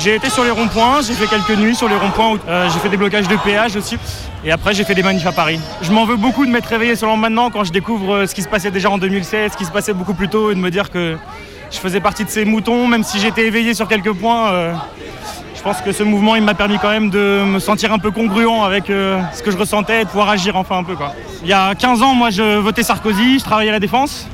[0.03, 2.89] J'ai été sur les ronds-points, j'ai fait quelques nuits sur les ronds-points, euh, j'ai fait
[2.89, 3.99] des blocages de péage aussi,
[4.43, 5.59] et après j'ai fait des manifs à Paris.
[5.84, 8.41] Je m'en veux beaucoup de m'être réveillé seulement maintenant quand je découvre euh, ce qui
[8.41, 10.72] se passait déjà en 2016, ce qui se passait beaucoup plus tôt, et de me
[10.72, 11.18] dire que
[11.70, 14.51] je faisais partie de ces moutons, même si j'étais éveillé sur quelques points.
[14.51, 14.74] euh,
[15.55, 18.09] je pense que ce mouvement il m'a permis quand même de me sentir un peu
[18.09, 20.95] congruent avec ce que je ressentais et de pouvoir agir enfin un peu.
[20.95, 21.14] Quoi.
[21.43, 24.28] Il y a 15 ans, moi je votais Sarkozy, je travaillais à la défense.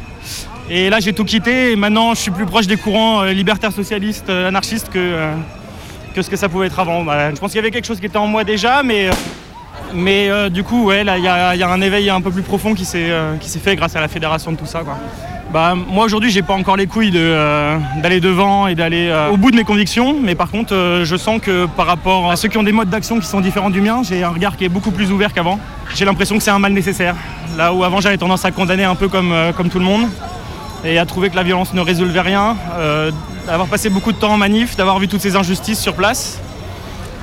[0.70, 3.72] Et là j'ai tout quitté et maintenant je suis plus proche des courants euh, libertaires
[3.72, 5.34] socialistes, euh, anarchistes que, euh,
[6.14, 7.06] que ce que ça pouvait être avant.
[7.06, 9.10] Bah, je pense qu'il y avait quelque chose qui était en moi déjà, mais,
[9.94, 12.84] mais du coup ouais, là il y, a un éveil un peu plus profond qui
[12.84, 13.10] s'est
[13.64, 14.82] fait grâce à la fédération de tout ça.
[15.54, 19.56] Bah, moi aujourd'hui j'ai pas encore les couilles d'aller devant et d'aller au bout de
[19.56, 22.74] mes convictions, mais par contre je sens que par rapport à ceux qui ont des
[22.74, 25.32] modes d'action qui sont différents du mien, j'ai un regard qui est beaucoup plus ouvert
[25.32, 25.60] qu'avant.
[25.96, 27.16] J'ai l'impression que c'est un mal nécessaire.
[27.58, 30.08] Là où avant j'avais tendance à condamner un peu comme, comme tout le monde,
[30.84, 33.12] et à trouver que la violence ne résolvait rien, euh,
[33.46, 36.40] d'avoir passé beaucoup de temps en manif, d'avoir vu toutes ces injustices sur place.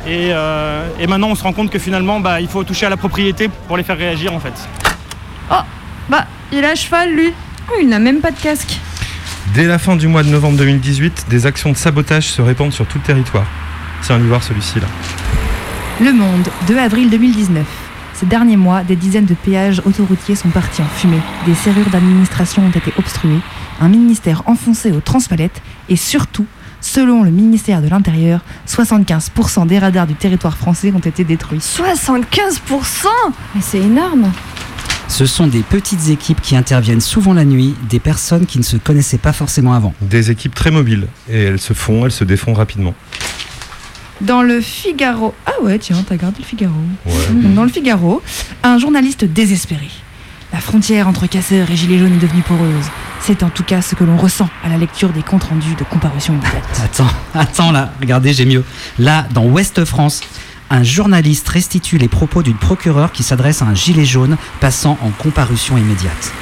[0.07, 2.91] Et, euh, et maintenant on se rend compte que finalement bah, il faut toucher à
[2.91, 4.53] la propriété pour les faire réagir en fait.
[5.51, 5.63] Oh,
[6.09, 7.33] bah, il a cheval, lui.
[7.71, 8.79] Oh, il n'a même pas de casque.
[9.55, 12.87] Dès la fin du mois de novembre 2018, des actions de sabotage se répandent sur
[12.87, 13.47] tout le territoire.
[14.03, 14.87] Tiens, on y voir celui-ci là.
[16.01, 17.65] Le Monde, 2 avril 2019.
[18.25, 21.21] Ces derniers mois, des dizaines de péages autoroutiers sont partis en fumée.
[21.45, 23.41] Des serrures d'administration ont été obstruées,
[23.83, 25.61] un ministère enfoncé aux transpalettes
[25.91, 26.47] et surtout,
[26.81, 31.59] selon le ministère de l'Intérieur, 75% des radars du territoire français ont été détruits.
[31.59, 33.09] 75%
[33.55, 34.33] Mais c'est énorme.
[35.09, 38.79] Ce sont des petites équipes qui interviennent souvent la nuit, des personnes qui ne se
[38.79, 39.93] connaissaient pas forcément avant.
[40.01, 42.95] Des équipes très mobiles et elles se font, elles se défont rapidement.
[44.21, 45.35] Dans le Figaro.
[45.47, 46.75] Ah ouais, tiens, t'as gardé le Figaro.
[47.07, 47.13] Ouais.
[47.55, 48.23] Dans le Figaro,
[48.63, 49.89] un journaliste désespéré.
[50.53, 52.85] La frontière entre casseurs et gilets jaunes est devenue poreuse.
[53.21, 55.85] C'est en tout cas ce que l'on ressent à la lecture des comptes rendus de
[55.85, 56.81] comparution immédiate.
[56.85, 58.65] Attends, attends là, regardez, j'ai mieux.
[58.99, 60.21] Là, dans Ouest France,
[60.71, 65.11] un journaliste restitue les propos d'une procureure qui s'adresse à un gilet jaune passant en
[65.11, 66.33] comparution immédiate.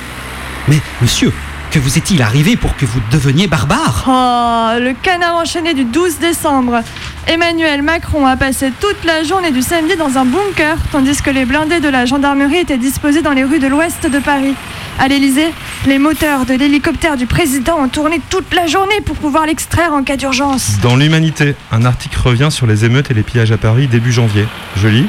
[0.69, 1.33] Mais monsieur,
[1.73, 4.05] que vous est-il arrivé pour que vous deveniez barbare?
[4.07, 6.83] Oh, le canard enchaîné du 12 décembre.
[7.27, 11.47] Emmanuel Macron a passé toute la journée du samedi dans un bunker, tandis que les
[11.47, 14.55] blindés de la gendarmerie étaient disposés dans les rues de l'ouest de Paris.
[14.99, 15.51] À l'Élysée,
[15.87, 20.03] les moteurs de l'hélicoptère du président ont tourné toute la journée pour pouvoir l'extraire en
[20.03, 20.79] cas d'urgence.
[20.83, 24.47] Dans l'Humanité, un article revient sur les émeutes et les pillages à Paris début janvier.
[24.77, 25.07] Je lis.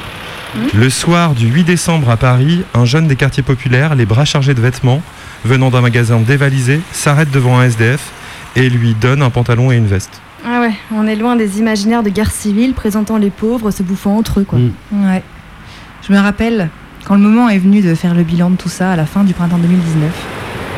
[0.74, 4.54] Le soir du 8 décembre à Paris, un jeune des quartiers populaires, les bras chargés
[4.54, 5.02] de vêtements,
[5.46, 8.12] venant d'un magasin dévalisé, s'arrête devant un SDF
[8.56, 10.22] et lui donne un pantalon et une veste.
[10.46, 14.18] Ah ouais, on est loin des imaginaires de guerre civile présentant les pauvres se bouffant
[14.18, 14.60] entre eux, quoi.
[14.92, 15.24] Ouais.
[16.08, 16.70] Je me rappelle,
[17.06, 19.24] quand le moment est venu de faire le bilan de tout ça à la fin
[19.24, 20.12] du printemps 2019,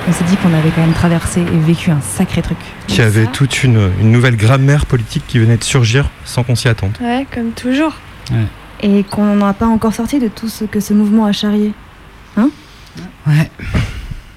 [0.08, 2.60] on s'est dit qu'on avait quand même traversé et vécu un sacré truc.
[2.86, 6.68] Qui avait toute une, une nouvelle grammaire politique qui venait de surgir sans qu'on s'y
[6.68, 6.92] attende.
[7.02, 7.94] Ouais, comme toujours.
[8.82, 11.74] Et qu'on n'a pas encore sorti de tout ce que ce mouvement a charrié.
[12.38, 12.50] Hein?
[13.26, 13.50] Ouais.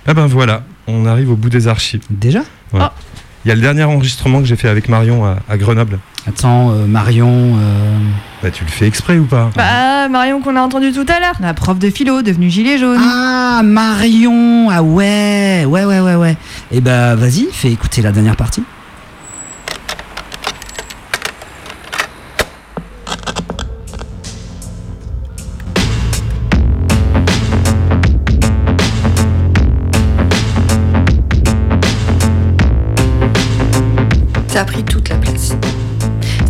[0.08, 2.00] Ah ben voilà, on arrive au bout des archives.
[2.10, 2.40] Déjà
[2.72, 2.80] Ouais.
[3.44, 5.98] Il y a le dernier enregistrement que j'ai fait avec Marion à, à Grenoble.
[6.26, 7.56] Attends, euh, Marion.
[7.56, 7.98] euh,
[8.42, 11.34] Bah tu le fais exprès ou pas Bah, Marion qu'on a entendu tout à l'heure.
[11.40, 12.98] La prof de philo devenue gilet jaune.
[13.00, 16.36] Ah, Marion Ah ouais Ouais, ouais, ouais, ouais.
[16.72, 18.62] Eh bah, vas-y, fais écouter la dernière partie.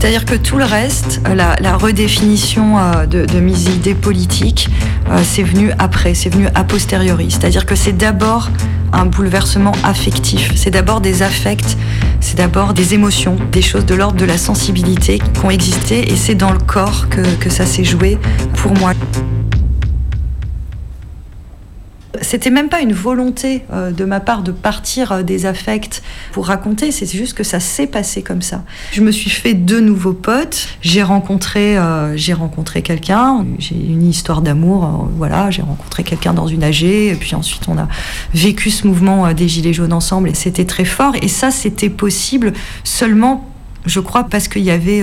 [0.01, 4.70] C'est-à-dire que tout le reste, euh, la, redéfinition euh, de, mes idées politiques,
[5.11, 7.32] euh, c'est venu après, c'est venu a posteriori.
[7.32, 8.49] C'est-à-dire que c'est d'abord
[8.92, 11.76] un bouleversement affectif, c'est d'abord des affects,
[12.20, 16.16] c'est d'abord des émotions, des choses de l'ordre de la sensibilité qui ont existé et
[16.16, 18.18] c'est dans le corps que ça s'est joué
[18.55, 18.92] pour moi.
[22.23, 26.03] C'était même pas une volonté euh, de ma part de partir euh, des affects
[26.33, 28.64] pour raconter, c'est juste que ça s'est passé comme ça.
[28.93, 34.07] Je me suis fait deux nouveaux potes, j'ai rencontré, euh, j'ai rencontré quelqu'un, j'ai une
[34.07, 37.89] histoire d'amour, voilà, j'ai rencontré quelqu'un dans une AG, et puis ensuite on a
[38.35, 42.53] vécu ce mouvement des Gilets jaunes ensemble, et c'était très fort, et ça c'était possible
[42.85, 43.49] seulement
[43.87, 45.03] je crois parce qu'il y avait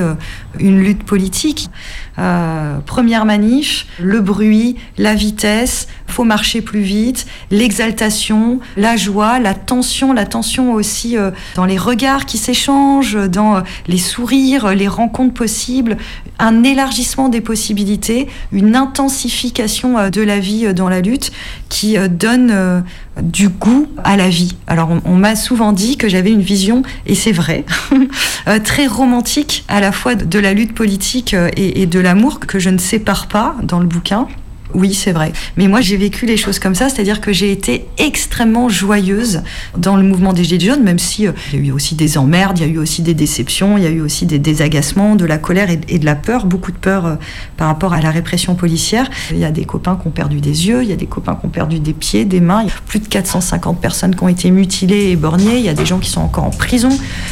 [0.59, 1.69] une lutte politique.
[2.17, 9.53] Euh, première manif, le bruit, la vitesse, faut marcher plus vite, l'exaltation, la joie, la
[9.53, 14.87] tension, la tension aussi euh, dans les regards qui s'échangent, dans euh, les sourires, les
[14.87, 15.97] rencontres possibles,
[16.39, 21.31] un élargissement des possibilités, une intensification de la vie dans la lutte
[21.69, 22.83] qui donne
[23.21, 24.57] du goût à la vie.
[24.67, 27.63] Alors on, on m'a souvent dit que j'avais une vision, et c'est vrai,
[28.65, 32.69] très romantique à la fois de la lutte politique euh, et, de l'amour que je
[32.69, 34.27] ne sépare pas dans le bouquin.
[34.75, 35.31] Oui, c'est vrai.
[35.55, 39.41] Mais moi, j'ai vécu les choses comme ça, c'est-à-dire que j'ai été extrêmement joyeuse
[39.77, 42.17] dans le mouvement des Gilets jaunes, même si euh, il y a eu aussi des
[42.17, 45.15] emmerdes, il y a eu aussi des déceptions, il y a eu aussi des désagacements,
[45.15, 47.15] de la colère et, et de la peur, beaucoup de peur euh,
[47.55, 49.09] par rapport à la répression policière.
[49.31, 51.35] Il y a des copains qui ont perdu des yeux, il y a des copains
[51.35, 54.23] qui ont perdu des pieds, des mains, il y a plus de 450 personnes qui
[54.23, 56.89] ont été mutilées et borgnées, il y a des gens qui sont encore en prison.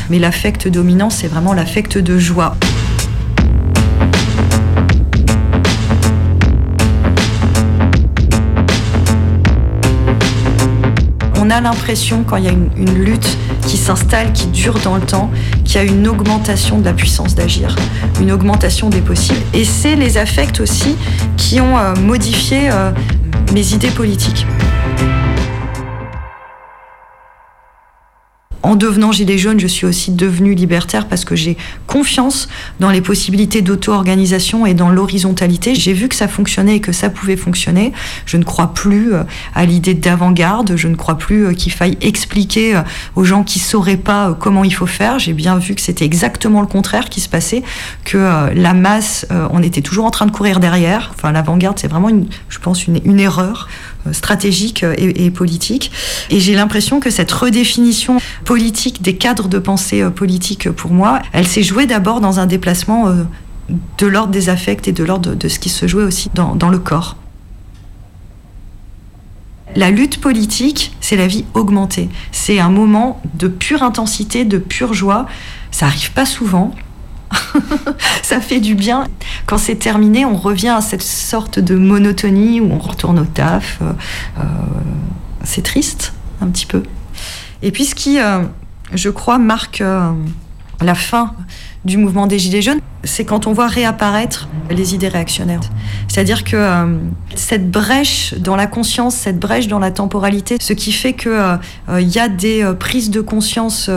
[0.09, 2.55] Mais l'affect dominant, c'est vraiment l'affect de joie.
[11.46, 13.38] On a l'impression, quand il y a une, lutte
[13.68, 15.30] qui s'installe, qui dure dans le temps,
[15.66, 17.76] qu'il y a une augmentation de la puissance d'agir,
[18.22, 19.41] une augmentation des possibles.
[19.54, 20.96] Et c'est les affects aussi
[21.36, 22.91] qui ont euh, modifié euh,
[23.54, 24.48] mes idées politiques.
[28.64, 32.47] En devenant gilet jaune, je suis aussi devenue libertaire parce que j'ai confiance
[32.80, 35.76] dans les possibilités d'auto-organisation et dans l'horizontalité.
[35.76, 37.91] J'ai vu que ça fonctionnait et que ça pouvait fonctionner.
[38.26, 40.78] Je ne crois plus euh, à l'idée d'avant-garde.
[40.78, 42.82] Je ne crois plus euh, qu'il faille expliquer euh,
[43.18, 45.20] aux gens qui sauraient pas comment il faut faire.
[45.20, 47.64] J'ai bien vu que c'était exactement le contraire qui se passait,
[48.05, 51.11] que la masse, on était toujours en train de courir derrière.
[51.14, 53.68] Enfin, l'avant-garde, c'est vraiment, une, je pense, une, une erreur
[54.12, 55.91] stratégique euh, et, politique.
[56.30, 60.91] Et j'ai l'impression que cette redéfinition politique des cadres de pensée euh, politique, euh, pour
[60.91, 63.14] moi, elle s'est jouée d'abord dans un déplacement
[63.97, 66.56] de l'ordre des affects et de l'ordre de, de ce qui se jouait aussi dans,
[66.56, 67.18] dans le corps.
[69.76, 72.10] La lutte politique, c'est la vie augmentée.
[72.32, 75.26] C'est un moment de pure intensité, de pure joie.
[75.72, 76.76] Ça arrive pas souvent.
[78.24, 79.08] ça fait du bien.
[79.46, 83.80] Quand c'est terminé, on revient à cette sorte de monotonie où on retourne au taf.
[83.82, 83.92] Euh,
[84.40, 84.44] euh,
[85.44, 86.84] c'est triste, un petit peu.
[87.62, 88.44] Et puis ce qui, euh,
[88.94, 89.84] je crois, marque
[90.82, 91.34] la fin
[91.86, 95.60] du mouvement des Gilets jaunes, c'est quand on voit réapparaître les idées réactionnaires.
[96.08, 96.98] C'est-à-dire que
[97.36, 101.58] cette brèche dans la conscience, cette brèche dans la temporalité, ce qui fait qu'il euh,
[102.02, 103.90] y a des prises de conscience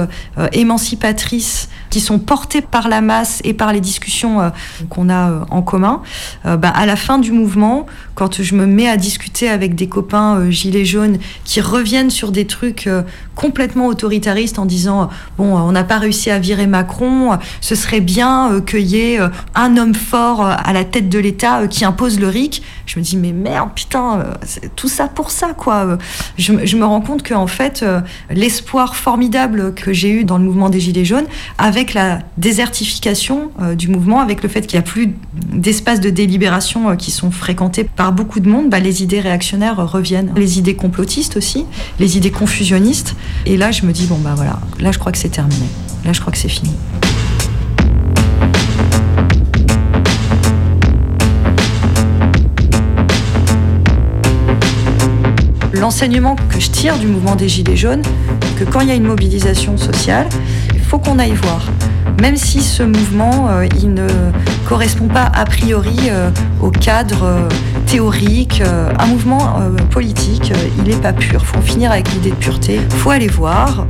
[0.53, 1.69] émancipatrices
[2.01, 4.51] sont portées par la masse et par les discussions euh,
[4.89, 6.03] qu'on a euh, en commun,
[6.45, 9.89] euh, bah, à la fin du mouvement, quand je me mets à discuter avec des
[9.89, 12.89] copains gilets jaunes qui reviennent sur des trucs
[13.35, 18.63] complètement autoritaristes en disant bon, on n'a pas réussi à virer Macron, ce serait bien
[18.67, 19.19] qu'il y ait
[19.55, 22.63] un homme fort à la tête de l'État qui impose le RIC.
[22.87, 24.25] Je me dis mais merde, putain,
[24.77, 25.99] tout ça pour ça quoi.
[26.39, 30.45] Je, je me rends compte qu'en fait, euh, l'espoir formidable que j'ai eu dans le
[30.45, 31.27] mouvement des Gilets jaunes,
[31.59, 35.15] avec la désertification euh, du mouvement, avec le fait qu'il n'y a plus
[35.53, 39.77] d'espaces de délibération euh, qui sont fréquentés par beaucoup de monde, bah, les idées réactionnaires
[39.91, 40.33] reviennent.
[40.37, 41.67] Les idées complotistes aussi,
[41.99, 43.17] les idées confusionnistes.
[43.47, 45.67] Et là, je me dis, bon, bah voilà, là, je crois que c'est terminé.
[46.05, 46.71] Là, je crois que c'est fini.
[55.73, 58.03] L'enseignement que je tire du mouvement des Gilets jaunes,
[58.59, 60.27] que quand il y a une mobilisation sociale,
[60.87, 61.63] faut qu'on aille voir.
[62.21, 64.07] Même si ce mouvement, euh, il ne
[64.69, 66.31] correspond pas a priori euh,
[66.63, 67.49] au cadre euh,
[67.87, 68.63] théorique,
[68.99, 69.61] un mouvement
[69.91, 71.45] politique, il n'est pas pur.
[71.45, 72.81] Faut en finir avec l'idée de pureté.
[72.91, 73.87] Faut aller voir.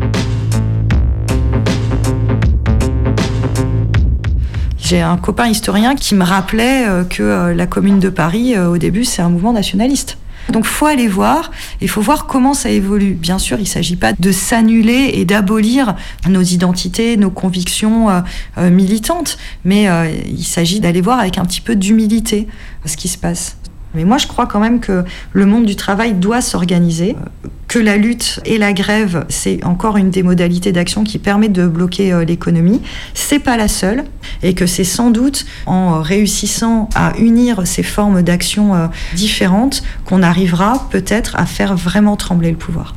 [4.76, 9.22] J'ai un copain historien qui me rappelait que la Commune de Paris, au début, c'est
[9.22, 10.18] un mouvement nationaliste.
[10.50, 13.14] Donc faut aller voir, il faut voir comment ça évolue.
[13.14, 15.96] Bien sûr, il ne s'agit pas de s'annuler et d'abolir
[16.28, 18.20] nos identités, nos convictions euh,
[18.58, 22.46] euh, militantes, mais euh, il s'agit d'aller voir avec un petit peu d'humilité
[22.84, 23.56] ce qui se passe.
[23.96, 27.16] Mais moi, je crois quand même que le monde du travail doit s'organiser,
[27.66, 31.66] que la lutte et la grève, c'est encore une des modalités d'action qui permet de
[31.66, 32.82] bloquer euh, l'économie.
[33.14, 34.04] C'est pas la seule,
[34.42, 40.22] et que c'est sans doute en réussissant à unir ces formes d'action euh, différentes qu'on
[40.22, 42.94] arrivera peut-être à faire vraiment trembler le pouvoir.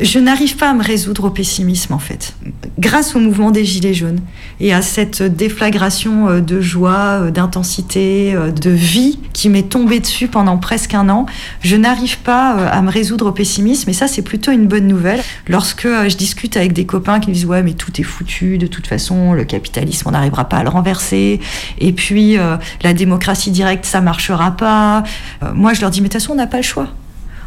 [0.00, 2.34] Je n'arrive pas à me résoudre au pessimisme en fait.
[2.78, 4.20] Grâce au mouvement des Gilets jaunes
[4.58, 10.00] et à cette déflagration euh, de joie, euh, d'intensité, euh, de vie qui m'est tombée
[10.00, 11.26] dessus pendant presque un an,
[11.60, 15.20] je n'arrive pas à me résoudre au pessimisme et ça c'est plutôt une bonne nouvelle.
[15.48, 18.66] Lorsque je discute avec des copains qui me disent ouais mais tout est foutu, de
[18.66, 21.40] toute façon le capitalisme on n'arrivera pas à le renverser
[21.78, 22.36] et puis
[22.82, 25.02] la démocratie directe ça marchera pas.
[25.54, 26.88] Moi je leur dis mais de toute façon on n'a pas le choix.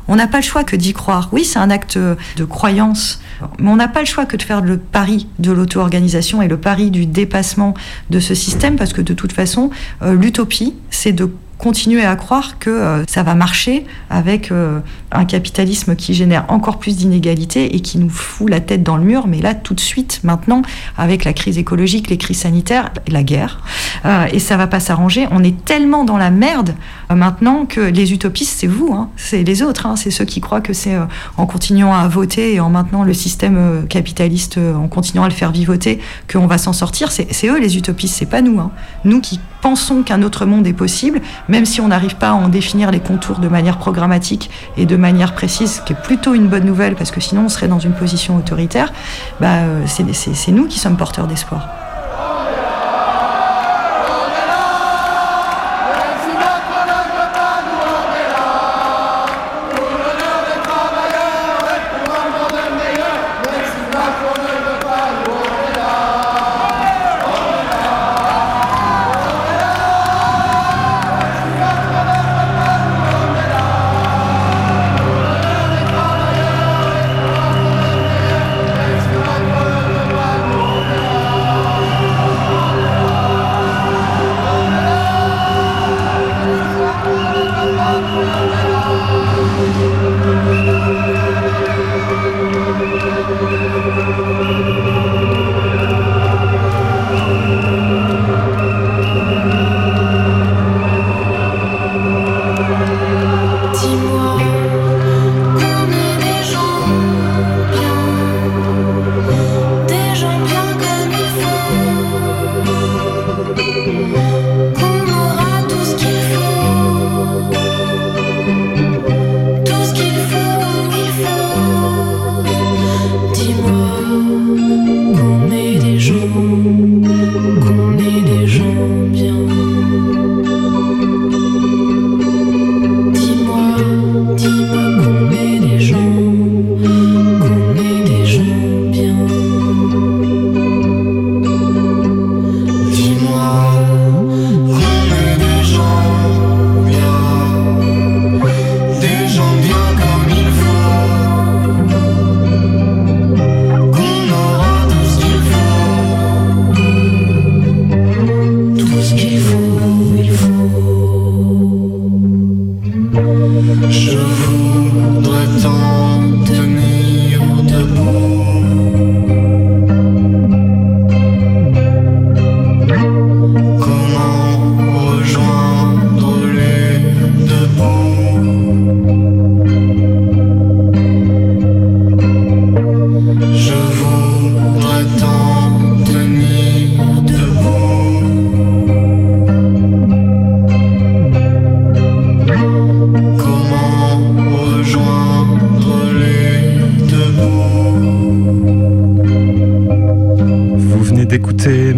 [0.07, 1.29] On n'a pas le choix que d'y croire.
[1.31, 3.21] Oui, c'est un acte de croyance,
[3.59, 6.57] mais on n'a pas le choix que de faire le pari de l'auto-organisation et le
[6.57, 7.73] pari du dépassement
[8.09, 9.69] de ce système, parce que de toute façon,
[10.01, 11.29] euh, l'utopie, c'est de
[11.63, 14.79] continuer à croire que euh, ça va marcher avec euh,
[15.13, 19.05] un capitalisme qui génère encore plus d'inégalités et qui nous fout la tête dans le
[19.05, 19.27] mur.
[19.27, 20.61] Mais là, tout de suite, maintenant,
[20.97, 23.61] avec la crise écologique, les crises sanitaires, la guerre,
[24.05, 25.25] euh, et ça va pas s'arranger.
[25.31, 26.75] On est tellement dans la merde
[27.09, 30.61] maintenant que les utopistes, c'est vous, hein, c'est les autres, hein, c'est ceux qui croient
[30.61, 30.97] que c'est
[31.37, 35.51] en continuant à voter et en maintenant le système capitaliste, en continuant à le faire
[35.51, 35.99] vivoter,
[36.29, 37.11] qu'on va s'en sortir.
[37.11, 38.59] C'est eux les utopistes, c'est pas nous.
[38.59, 38.71] hein.
[39.05, 41.21] Nous qui pensons qu'un autre monde est possible,
[41.53, 44.95] même si on n'arrive pas à en définir les contours de manière programmatique et de
[44.95, 47.77] manière précise, ce qui est plutôt une bonne nouvelle parce que sinon on serait dans
[47.77, 48.91] une position autoritaire,
[49.39, 51.82] bah, euh, c'est nous qui sommes porteurs d'espoir.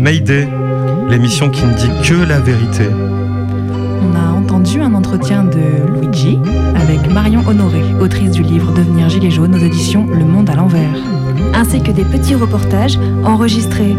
[0.05, 0.47] Mayday,
[1.09, 2.83] l'émission qui ne dit que la vérité.
[2.93, 6.37] On a entendu un entretien de Luigi
[6.75, 10.93] avec Marion Honoré, autrice du livre Devenir gilet jaune aux éditions Le Monde à l'envers.
[11.55, 13.95] Ainsi que des petits reportages enregistrés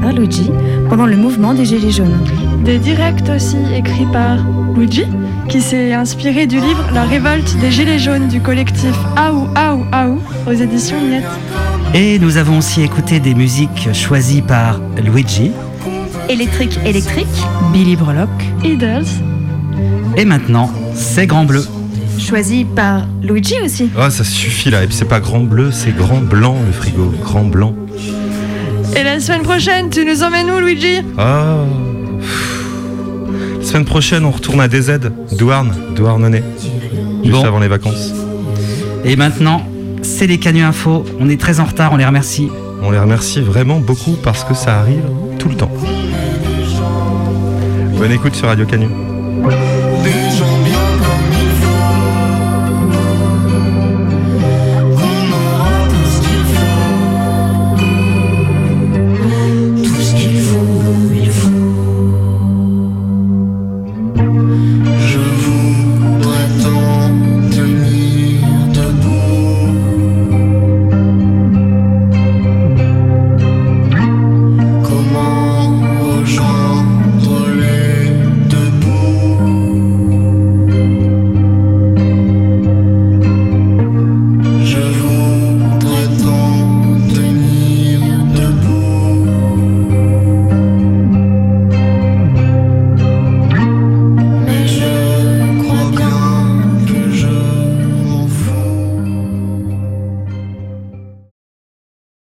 [0.00, 0.50] par Luigi
[0.88, 2.24] pendant le mouvement des Gilets jaunes.
[2.64, 4.38] Des directs aussi écrits par
[4.74, 5.04] Luigi,
[5.50, 10.18] qui s'est inspiré du livre La révolte des Gilets jaunes du collectif Aou Aou Aou
[10.46, 11.71] aux éditions Miette.
[11.94, 15.50] Et nous avons aussi écouté des musiques choisies par Luigi.
[16.28, 17.26] Électrique électrique,
[17.72, 18.30] Billy Brelock,
[18.64, 19.04] Idols,
[20.16, 21.64] Et maintenant, c'est Grand Bleu.
[22.18, 23.90] choisi par Luigi aussi.
[23.98, 24.82] Ah, ça suffit là.
[24.84, 27.12] Et puis c'est pas grand bleu, c'est grand blanc le frigo.
[27.22, 27.74] Grand blanc.
[28.96, 31.00] Et la semaine prochaine, tu nous emmènes où, Luigi?
[31.18, 31.56] Ah.
[33.60, 34.98] La semaine prochaine, on retourne à DZ,
[35.38, 36.42] Douarn, Douarnenez.
[37.22, 37.44] Juste Bon.
[37.44, 38.12] avant les vacances.
[39.04, 39.62] Et maintenant,
[40.26, 41.04] les Canu Info.
[41.20, 42.50] On est très en retard, on les remercie.
[42.82, 45.04] On les remercie vraiment beaucoup parce que ça arrive
[45.38, 45.70] tout le temps.
[47.96, 48.88] Bonne écoute sur Radio Canu.